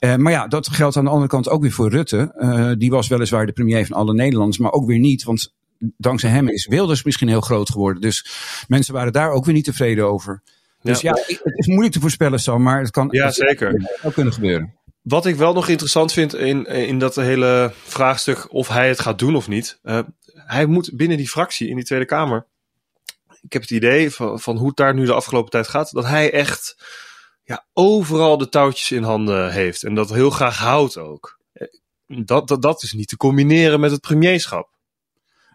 Uh, 0.00 0.16
maar 0.16 0.32
ja, 0.32 0.46
dat 0.46 0.68
geldt 0.68 0.96
aan 0.96 1.04
de 1.04 1.10
andere 1.10 1.28
kant 1.28 1.48
ook 1.48 1.62
weer 1.62 1.72
voor 1.72 1.90
Rutte. 1.90 2.34
Uh, 2.38 2.72
die 2.78 2.90
was 2.90 3.08
weliswaar 3.08 3.46
de 3.46 3.52
premier 3.52 3.86
van 3.86 3.96
alle 3.96 4.14
Nederlanders, 4.14 4.58
maar 4.58 4.72
ook 4.72 4.86
weer 4.86 4.98
niet. 4.98 5.24
Want 5.24 5.54
dankzij 5.78 6.30
hem 6.30 6.48
is 6.48 6.66
Wilders 6.66 7.02
misschien 7.02 7.28
heel 7.28 7.40
groot 7.40 7.70
geworden. 7.70 8.02
Dus 8.02 8.26
mensen 8.68 8.94
waren 8.94 9.12
daar 9.12 9.30
ook 9.30 9.44
weer 9.44 9.54
niet 9.54 9.64
tevreden 9.64 10.06
over. 10.06 10.42
Dus 10.82 11.00
ja, 11.00 11.16
ja 11.26 11.36
het 11.42 11.58
is 11.58 11.66
moeilijk 11.66 11.92
te 11.92 12.00
voorspellen, 12.00 12.40
Sam, 12.40 12.62
maar 12.62 12.80
het 12.80 12.90
kan 12.90 13.08
ja, 13.10 13.30
zeker. 13.30 13.98
ook 14.02 14.14
kunnen 14.14 14.32
gebeuren. 14.32 14.74
Wat 15.02 15.26
ik 15.26 15.36
wel 15.36 15.52
nog 15.52 15.68
interessant 15.68 16.12
vind 16.12 16.34
in, 16.34 16.66
in 16.66 16.98
dat 16.98 17.14
hele 17.14 17.72
vraagstuk 17.84 18.52
of 18.52 18.68
hij 18.68 18.88
het 18.88 19.00
gaat 19.00 19.18
doen 19.18 19.36
of 19.36 19.48
niet. 19.48 19.78
Uh, 19.84 19.98
hij 20.34 20.66
moet 20.66 20.90
binnen 20.94 21.16
die 21.16 21.28
fractie 21.28 21.68
in 21.68 21.76
die 21.76 21.84
Tweede 21.84 22.04
Kamer. 22.04 22.46
Ik 23.40 23.52
heb 23.52 23.62
het 23.62 23.70
idee 23.70 24.10
van, 24.10 24.40
van 24.40 24.56
hoe 24.56 24.66
het 24.66 24.76
daar 24.76 24.94
nu 24.94 25.04
de 25.04 25.12
afgelopen 25.12 25.50
tijd 25.50 25.68
gaat. 25.68 25.90
Dat 25.92 26.04
hij 26.04 26.32
echt 26.32 26.76
ja, 27.44 27.66
overal 27.72 28.38
de 28.38 28.48
touwtjes 28.48 28.90
in 28.90 29.02
handen 29.02 29.52
heeft. 29.52 29.82
En 29.82 29.94
dat 29.94 30.10
heel 30.10 30.30
graag 30.30 30.58
houdt 30.58 30.96
ook. 30.96 31.40
Dat, 32.06 32.48
dat, 32.48 32.62
dat 32.62 32.82
is 32.82 32.92
niet 32.92 33.08
te 33.08 33.16
combineren 33.16 33.80
met 33.80 33.90
het 33.90 34.00
premierschap. 34.00 34.76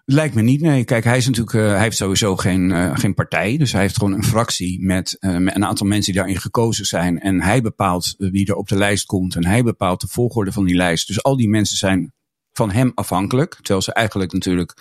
Lijkt 0.05 0.35
me 0.35 0.41
niet, 0.41 0.61
nee. 0.61 0.83
Kijk, 0.83 1.03
hij 1.03 1.17
is 1.17 1.25
natuurlijk, 1.25 1.55
uh, 1.55 1.67
hij 1.67 1.81
heeft 1.81 1.97
sowieso 1.97 2.35
geen, 2.35 2.69
uh, 2.69 2.97
geen 2.97 3.13
partij. 3.13 3.57
Dus 3.57 3.71
hij 3.71 3.81
heeft 3.81 3.97
gewoon 3.97 4.13
een 4.13 4.23
fractie 4.23 4.85
met, 4.85 5.17
met 5.19 5.55
een 5.55 5.65
aantal 5.65 5.87
mensen 5.87 6.11
die 6.11 6.21
daarin 6.21 6.41
gekozen 6.41 6.85
zijn. 6.85 7.19
En 7.19 7.41
hij 7.41 7.61
bepaalt 7.61 8.15
wie 8.17 8.47
er 8.47 8.55
op 8.55 8.67
de 8.67 8.77
lijst 8.77 9.05
komt. 9.05 9.35
En 9.35 9.45
hij 9.45 9.63
bepaalt 9.63 10.01
de 10.01 10.07
volgorde 10.07 10.51
van 10.51 10.65
die 10.65 10.75
lijst. 10.75 11.07
Dus 11.07 11.23
al 11.23 11.37
die 11.37 11.49
mensen 11.49 11.77
zijn 11.77 12.13
van 12.51 12.71
hem 12.71 12.91
afhankelijk. 12.95 13.55
Terwijl 13.55 13.81
ze 13.81 13.93
eigenlijk 13.93 14.31
natuurlijk 14.31 14.73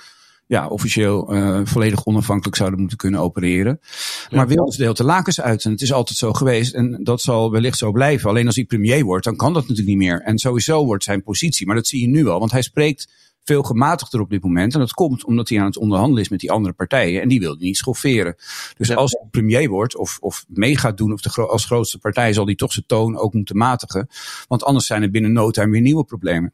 ja, 0.53 0.69
officieel 0.69 1.35
volledig 1.65 2.05
onafhankelijk 2.05 2.57
zouden 2.57 2.81
moeten 2.81 2.99
kunnen 2.99 3.21
opereren. 3.21 3.81
Ja. 4.29 4.37
Maar 4.37 4.49
Wilders 4.49 4.77
deelt 4.77 4.97
de 4.97 5.05
lakens 5.05 5.41
uit. 5.41 5.65
En 5.65 5.71
het 5.71 5.83
is 5.83 5.93
altijd 5.93 6.19
zo 6.19 6.33
geweest. 6.33 6.75
En 6.75 7.01
dat 7.03 7.21
zal 7.21 7.51
wellicht 7.51 7.79
zo 7.79 7.93
blijven. 7.93 8.29
Alleen 8.29 8.47
als 8.47 8.57
hij 8.57 8.65
premier 8.65 9.05
wordt, 9.05 9.25
dan 9.25 9.37
kan 9.37 9.53
dat 9.53 9.63
natuurlijk 9.63 9.89
niet 9.89 10.09
meer. 10.09 10.21
En 10.21 10.39
sowieso 10.39 10.85
wordt 10.85 11.05
zijn 11.05 11.23
positie. 11.23 11.67
Maar 11.67 11.77
dat 11.77 11.87
zie 11.87 12.01
je 12.01 12.09
nu 12.09 12.27
al. 12.29 12.39
Want 12.39 12.51
hij 12.51 12.63
spreekt 12.63 13.13
veel 13.45 13.63
gematigder 13.63 14.21
op 14.21 14.31
dit 14.31 14.43
moment. 14.43 14.75
En 14.75 14.81
dat 14.81 14.93
komt 14.93 15.25
omdat 15.25 15.49
hij 15.49 15.59
aan 15.59 15.67
het 15.67 15.77
onderhandelen 15.77 16.23
is 16.23 16.29
met 16.29 16.41
die 16.41 16.51
andere 16.51 16.75
partijen. 16.75 17.23
En 17.23 17.29
die 17.29 17.41
wil 17.41 17.57
hij 17.57 17.67
niet 17.67 17.77
schofferen. 17.77 18.35
Dus 18.77 18.89
ja. 18.89 18.95
als 18.95 19.13
hij 19.13 19.29
premier 19.31 19.69
wordt 19.69 19.97
of, 19.97 20.19
of 20.21 20.45
mee 20.49 20.77
gaat 20.77 20.97
doen 20.97 21.13
of 21.13 21.21
de, 21.21 21.47
als 21.47 21.65
grootste 21.65 21.99
partij, 21.99 22.33
zal 22.33 22.45
hij 22.45 22.55
toch 22.55 22.73
zijn 22.73 22.87
toon 22.87 23.17
ook 23.17 23.33
moeten 23.33 23.57
matigen. 23.57 24.09
Want 24.49 24.65
anders 24.65 24.87
zijn 24.87 25.03
er 25.03 25.11
binnen 25.11 25.33
no 25.33 25.51
time 25.51 25.71
weer 25.71 25.81
nieuwe 25.81 26.05
problemen. 26.05 26.53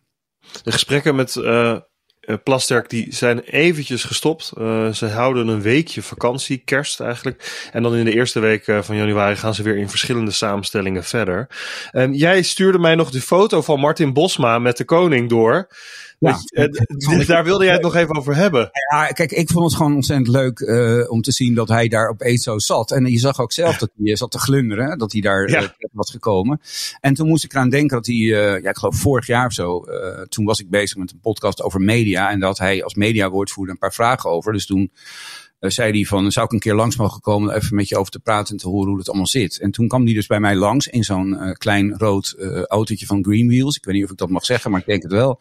De 0.63 0.73
gesprekken 0.73 1.15
met 1.15 1.35
uh, 1.35 1.77
Plasterk 2.35 2.91
die 2.91 3.07
zijn 3.11 3.41
eventjes 3.41 4.05
gestopt. 4.05 4.53
Uh, 4.59 4.93
ze 4.93 5.07
houden 5.07 5.49
een 5.49 5.63
weekje 5.63 6.03
vakantie, 6.03 6.63
kerst 6.65 7.01
eigenlijk. 7.01 7.69
En 7.73 7.83
dan 7.83 7.95
in 7.95 8.05
de 8.05 8.15
eerste 8.15 8.41
week 8.41 8.67
uh, 8.67 8.83
van 8.83 8.97
januari 8.97 9.37
gaan 9.37 9.55
ze 9.55 9.63
weer 9.63 9.77
in 9.77 9.89
verschillende 9.89 10.31
samenstellingen 10.31 11.05
verder. 11.05 11.49
Um, 11.93 12.13
jij 12.13 12.43
stuurde 12.43 12.79
mij 12.79 12.95
nog 12.95 13.11
de 13.11 13.21
foto 13.21 13.63
van 13.63 13.81
Martin 13.81 14.13
Bosma 14.13 14.59
met 14.59 14.77
de 14.77 14.85
koning 14.85 15.29
door. 15.29 15.69
Ja, 16.19 16.39
uh, 16.51 17.27
daar 17.27 17.45
wilde 17.45 17.65
jij 17.65 17.73
het 17.73 17.83
nog 17.83 17.95
even 17.95 18.17
over 18.17 18.37
hebben. 18.37 18.71
Ja, 18.93 19.07
kijk, 19.07 19.33
ik 19.33 19.51
vond 19.51 19.65
het 19.65 19.75
gewoon 19.75 19.95
ontzettend 19.95 20.29
leuk 20.29 20.61
uh, 20.61 21.11
om 21.11 21.23
te 21.23 21.33
zien 21.33 21.55
dat 21.55 21.69
hij 21.69 21.89
daar 21.89 22.09
opeens 22.09 22.43
zo 22.43 22.59
zat. 22.59 22.91
En 22.91 23.07
je 23.07 23.19
zag 23.19 23.41
ook 23.41 23.53
zelf 23.53 23.77
dat 23.77 23.91
hij 23.97 24.17
zat 24.17 24.31
te 24.31 24.39
glunderen, 24.39 24.99
dat 24.99 25.13
hij 25.13 25.21
daar 25.21 25.51
ja. 25.51 25.63
uh, 25.63 25.69
was 25.93 26.11
gekomen. 26.11 26.61
En 27.01 27.15
toen 27.15 27.29
moest 27.29 27.45
ik 27.45 27.53
eraan 27.53 27.69
denken 27.69 27.97
dat 27.97 28.07
hij, 28.07 28.17
ja, 28.17 28.57
ik 28.57 28.77
geloof 28.77 28.97
vorig 28.97 29.27
jaar 29.27 29.47
of 29.47 29.53
zo, 29.53 29.85
toen 30.29 30.45
was 30.45 30.61
ik 30.61 30.71
bezig 30.71 30.97
met 30.97 31.13
een 31.13 31.21
podcast 31.21 31.63
over 31.63 31.81
media. 31.81 32.31
En 32.31 32.41
dat 32.41 32.59
hij 32.59 32.85
als 32.85 32.95
mediawoordvoerder 32.95 33.75
een 33.75 33.81
paar 33.81 33.95
vragen 33.95 34.31
over. 34.31 34.53
Dus 34.53 34.67
toen 34.67 34.91
zei 35.59 35.93
hij 35.93 36.05
van, 36.05 36.33
zou 36.33 36.47
ik 36.47 36.53
een 36.53 36.59
keer 36.59 36.75
langs 36.75 36.97
mogen 36.97 37.21
komen 37.21 37.55
even 37.55 37.77
met 37.77 37.89
je 37.89 37.97
over 37.97 38.13
te 38.13 38.21
praten 38.21 38.53
en 38.53 38.61
te 38.61 38.69
horen 38.69 38.89
hoe 38.89 38.99
het 38.99 39.09
allemaal 39.09 39.27
zit. 39.27 39.59
En 39.61 39.71
toen 39.71 39.89
kwam 39.89 40.05
hij 40.05 40.15
dus 40.15 40.27
bij 40.27 40.41
mij 40.41 40.57
langs 40.57 40.87
in 40.87 41.05
zo'n 41.05 41.29
uh, 41.29 41.53
klein 41.53 41.95
rood 41.97 42.35
uh, 42.39 42.63
autootje 42.63 43.07
van 43.07 43.25
Greenwheels. 43.25 43.77
Ik 43.77 43.85
weet 43.85 43.95
niet 43.95 44.05
of 44.05 44.11
ik 44.11 44.17
dat 44.17 44.29
mag 44.29 44.45
zeggen, 44.45 44.71
maar 44.71 44.81
ik 44.81 44.87
denk 44.87 45.03
het 45.03 45.13
wel. 45.13 45.41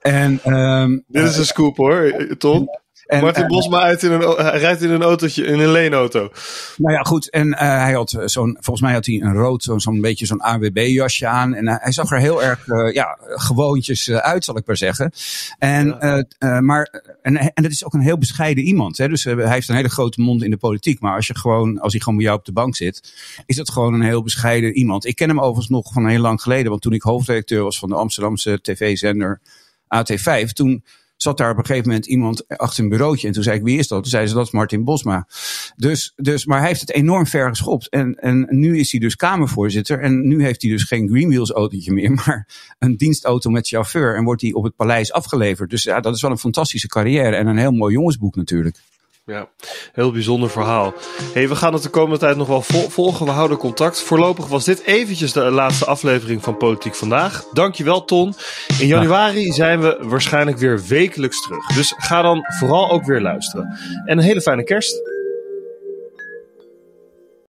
En, 0.00 0.54
um, 0.54 1.04
Dit 1.06 1.24
is 1.24 1.36
een 1.36 1.46
scoop 1.46 1.76
hoor, 1.76 2.34
Tom. 2.38 2.68
En, 3.06 3.20
Martin 3.20 3.46
Bosma 3.46 3.80
uit 3.80 4.02
in 4.02 4.12
een, 4.12 4.20
hij 4.20 4.58
rijdt 4.58 4.82
in 4.82 4.90
een 4.90 5.02
autootje, 5.02 5.44
in 5.44 5.60
een 5.60 5.70
leenauto. 5.70 6.30
Nou 6.76 6.94
ja, 6.94 7.02
goed. 7.02 7.30
En 7.30 7.46
uh, 7.48 7.58
hij 7.58 7.92
had 7.92 8.16
zo'n, 8.24 8.56
volgens 8.60 8.80
mij 8.80 8.92
had 8.92 9.06
hij 9.06 9.20
een 9.20 9.32
rood, 9.32 9.68
zo'n 9.76 10.00
beetje 10.00 10.26
zo'n 10.26 10.42
AWB-jasje 10.42 11.26
aan. 11.26 11.54
En 11.54 11.68
hij 11.68 11.92
zag 11.92 12.10
er 12.10 12.18
heel 12.18 12.42
erg, 12.42 12.66
uh, 12.66 12.92
ja, 12.92 13.18
gewoontjes 13.20 14.10
uit, 14.10 14.44
zal 14.44 14.56
ik 14.56 14.66
maar 14.66 14.76
zeggen. 14.76 15.12
En, 15.58 15.96
ja. 16.38 16.60
maar, 16.60 17.02
en, 17.22 17.36
en 17.36 17.62
het 17.62 17.72
is 17.72 17.84
ook 17.84 17.94
een 17.94 18.00
heel 18.00 18.18
bescheiden 18.18 18.64
iemand. 18.64 18.98
Hè? 18.98 19.08
Dus 19.08 19.24
hij 19.24 19.50
heeft 19.50 19.68
een 19.68 19.74
hele 19.76 19.88
grote 19.88 20.20
mond 20.20 20.42
in 20.42 20.50
de 20.50 20.56
politiek. 20.56 21.00
Maar 21.00 21.14
als, 21.14 21.26
je 21.26 21.38
gewoon, 21.38 21.80
als 21.80 21.92
hij 21.92 22.00
gewoon 22.00 22.16
bij 22.16 22.26
jou 22.26 22.38
op 22.38 22.44
de 22.44 22.52
bank 22.52 22.76
zit, 22.76 23.12
is 23.46 23.56
dat 23.56 23.70
gewoon 23.70 23.94
een 23.94 24.02
heel 24.02 24.22
bescheiden 24.22 24.72
iemand. 24.72 25.06
Ik 25.06 25.16
ken 25.16 25.28
hem 25.28 25.40
overigens 25.40 25.68
nog 25.68 25.92
van 25.92 26.08
heel 26.08 26.20
lang 26.20 26.42
geleden. 26.42 26.70
Want 26.70 26.82
toen 26.82 26.92
ik 26.92 27.02
hoofdredacteur 27.02 27.62
was 27.62 27.78
van 27.78 27.88
de 27.88 27.94
Amsterdamse 27.94 28.58
tv-zender 28.62 29.40
AT5, 29.84 30.52
toen 30.52 30.84
zat 31.16 31.38
daar 31.38 31.50
op 31.50 31.58
een 31.58 31.66
gegeven 31.66 31.88
moment 31.88 32.06
iemand 32.06 32.48
achter 32.48 32.84
een 32.84 32.90
bureautje. 32.90 33.26
En 33.26 33.32
toen 33.32 33.42
zei 33.42 33.56
ik, 33.56 33.64
wie 33.64 33.78
is 33.78 33.88
dat? 33.88 34.02
Toen 34.02 34.10
zei 34.10 34.26
ze, 34.26 34.34
dat 34.34 34.46
is 34.46 34.52
Martin 34.52 34.84
Bosma. 34.84 35.28
Dus, 35.76 36.12
dus, 36.16 36.46
maar 36.46 36.58
hij 36.58 36.68
heeft 36.68 36.80
het 36.80 36.92
enorm 36.92 37.26
ver 37.26 37.48
geschopt. 37.48 37.88
En, 37.88 38.14
en 38.14 38.46
nu 38.50 38.78
is 38.78 38.90
hij 38.90 39.00
dus 39.00 39.16
Kamervoorzitter. 39.16 40.00
En 40.00 40.28
nu 40.28 40.42
heeft 40.42 40.62
hij 40.62 40.70
dus 40.70 40.82
geen 40.82 41.08
Greenwheels 41.08 41.50
autootje 41.50 41.92
meer, 41.92 42.10
maar 42.26 42.48
een 42.78 42.96
dienstauto 42.96 43.50
met 43.50 43.68
chauffeur. 43.68 44.16
En 44.16 44.24
wordt 44.24 44.42
hij 44.42 44.52
op 44.52 44.64
het 44.64 44.76
paleis 44.76 45.12
afgeleverd. 45.12 45.70
Dus 45.70 45.82
ja, 45.82 46.00
dat 46.00 46.14
is 46.14 46.22
wel 46.22 46.30
een 46.30 46.38
fantastische 46.38 46.88
carrière. 46.88 47.36
En 47.36 47.46
een 47.46 47.58
heel 47.58 47.72
mooi 47.72 47.92
jongensboek 47.92 48.36
natuurlijk. 48.36 48.78
Ja, 49.26 49.48
heel 49.92 50.12
bijzonder 50.12 50.50
verhaal. 50.50 50.94
Hey, 51.34 51.48
we 51.48 51.56
gaan 51.56 51.72
het 51.72 51.82
de 51.82 51.88
komende 51.88 52.18
tijd 52.18 52.36
nog 52.36 52.46
wel 52.48 52.62
volgen. 52.88 53.26
We 53.26 53.32
houden 53.32 53.56
contact. 53.56 54.00
Voorlopig 54.00 54.46
was 54.46 54.64
dit 54.64 54.82
eventjes 54.82 55.32
de 55.32 55.40
laatste 55.40 55.84
aflevering 55.84 56.42
van 56.42 56.56
Politiek 56.56 56.94
Vandaag. 56.94 57.44
Dankjewel, 57.52 58.04
Ton. 58.04 58.34
In 58.80 58.86
januari 58.86 59.52
zijn 59.52 59.80
we 59.80 59.98
waarschijnlijk 60.00 60.58
weer 60.58 60.86
wekelijks 60.88 61.42
terug. 61.42 61.66
Dus 61.66 61.94
ga 61.96 62.22
dan 62.22 62.44
vooral 62.58 62.90
ook 62.90 63.04
weer 63.04 63.20
luisteren. 63.20 63.78
En 64.04 64.18
een 64.18 64.24
hele 64.24 64.40
fijne 64.40 64.64
kerst. 64.64 65.15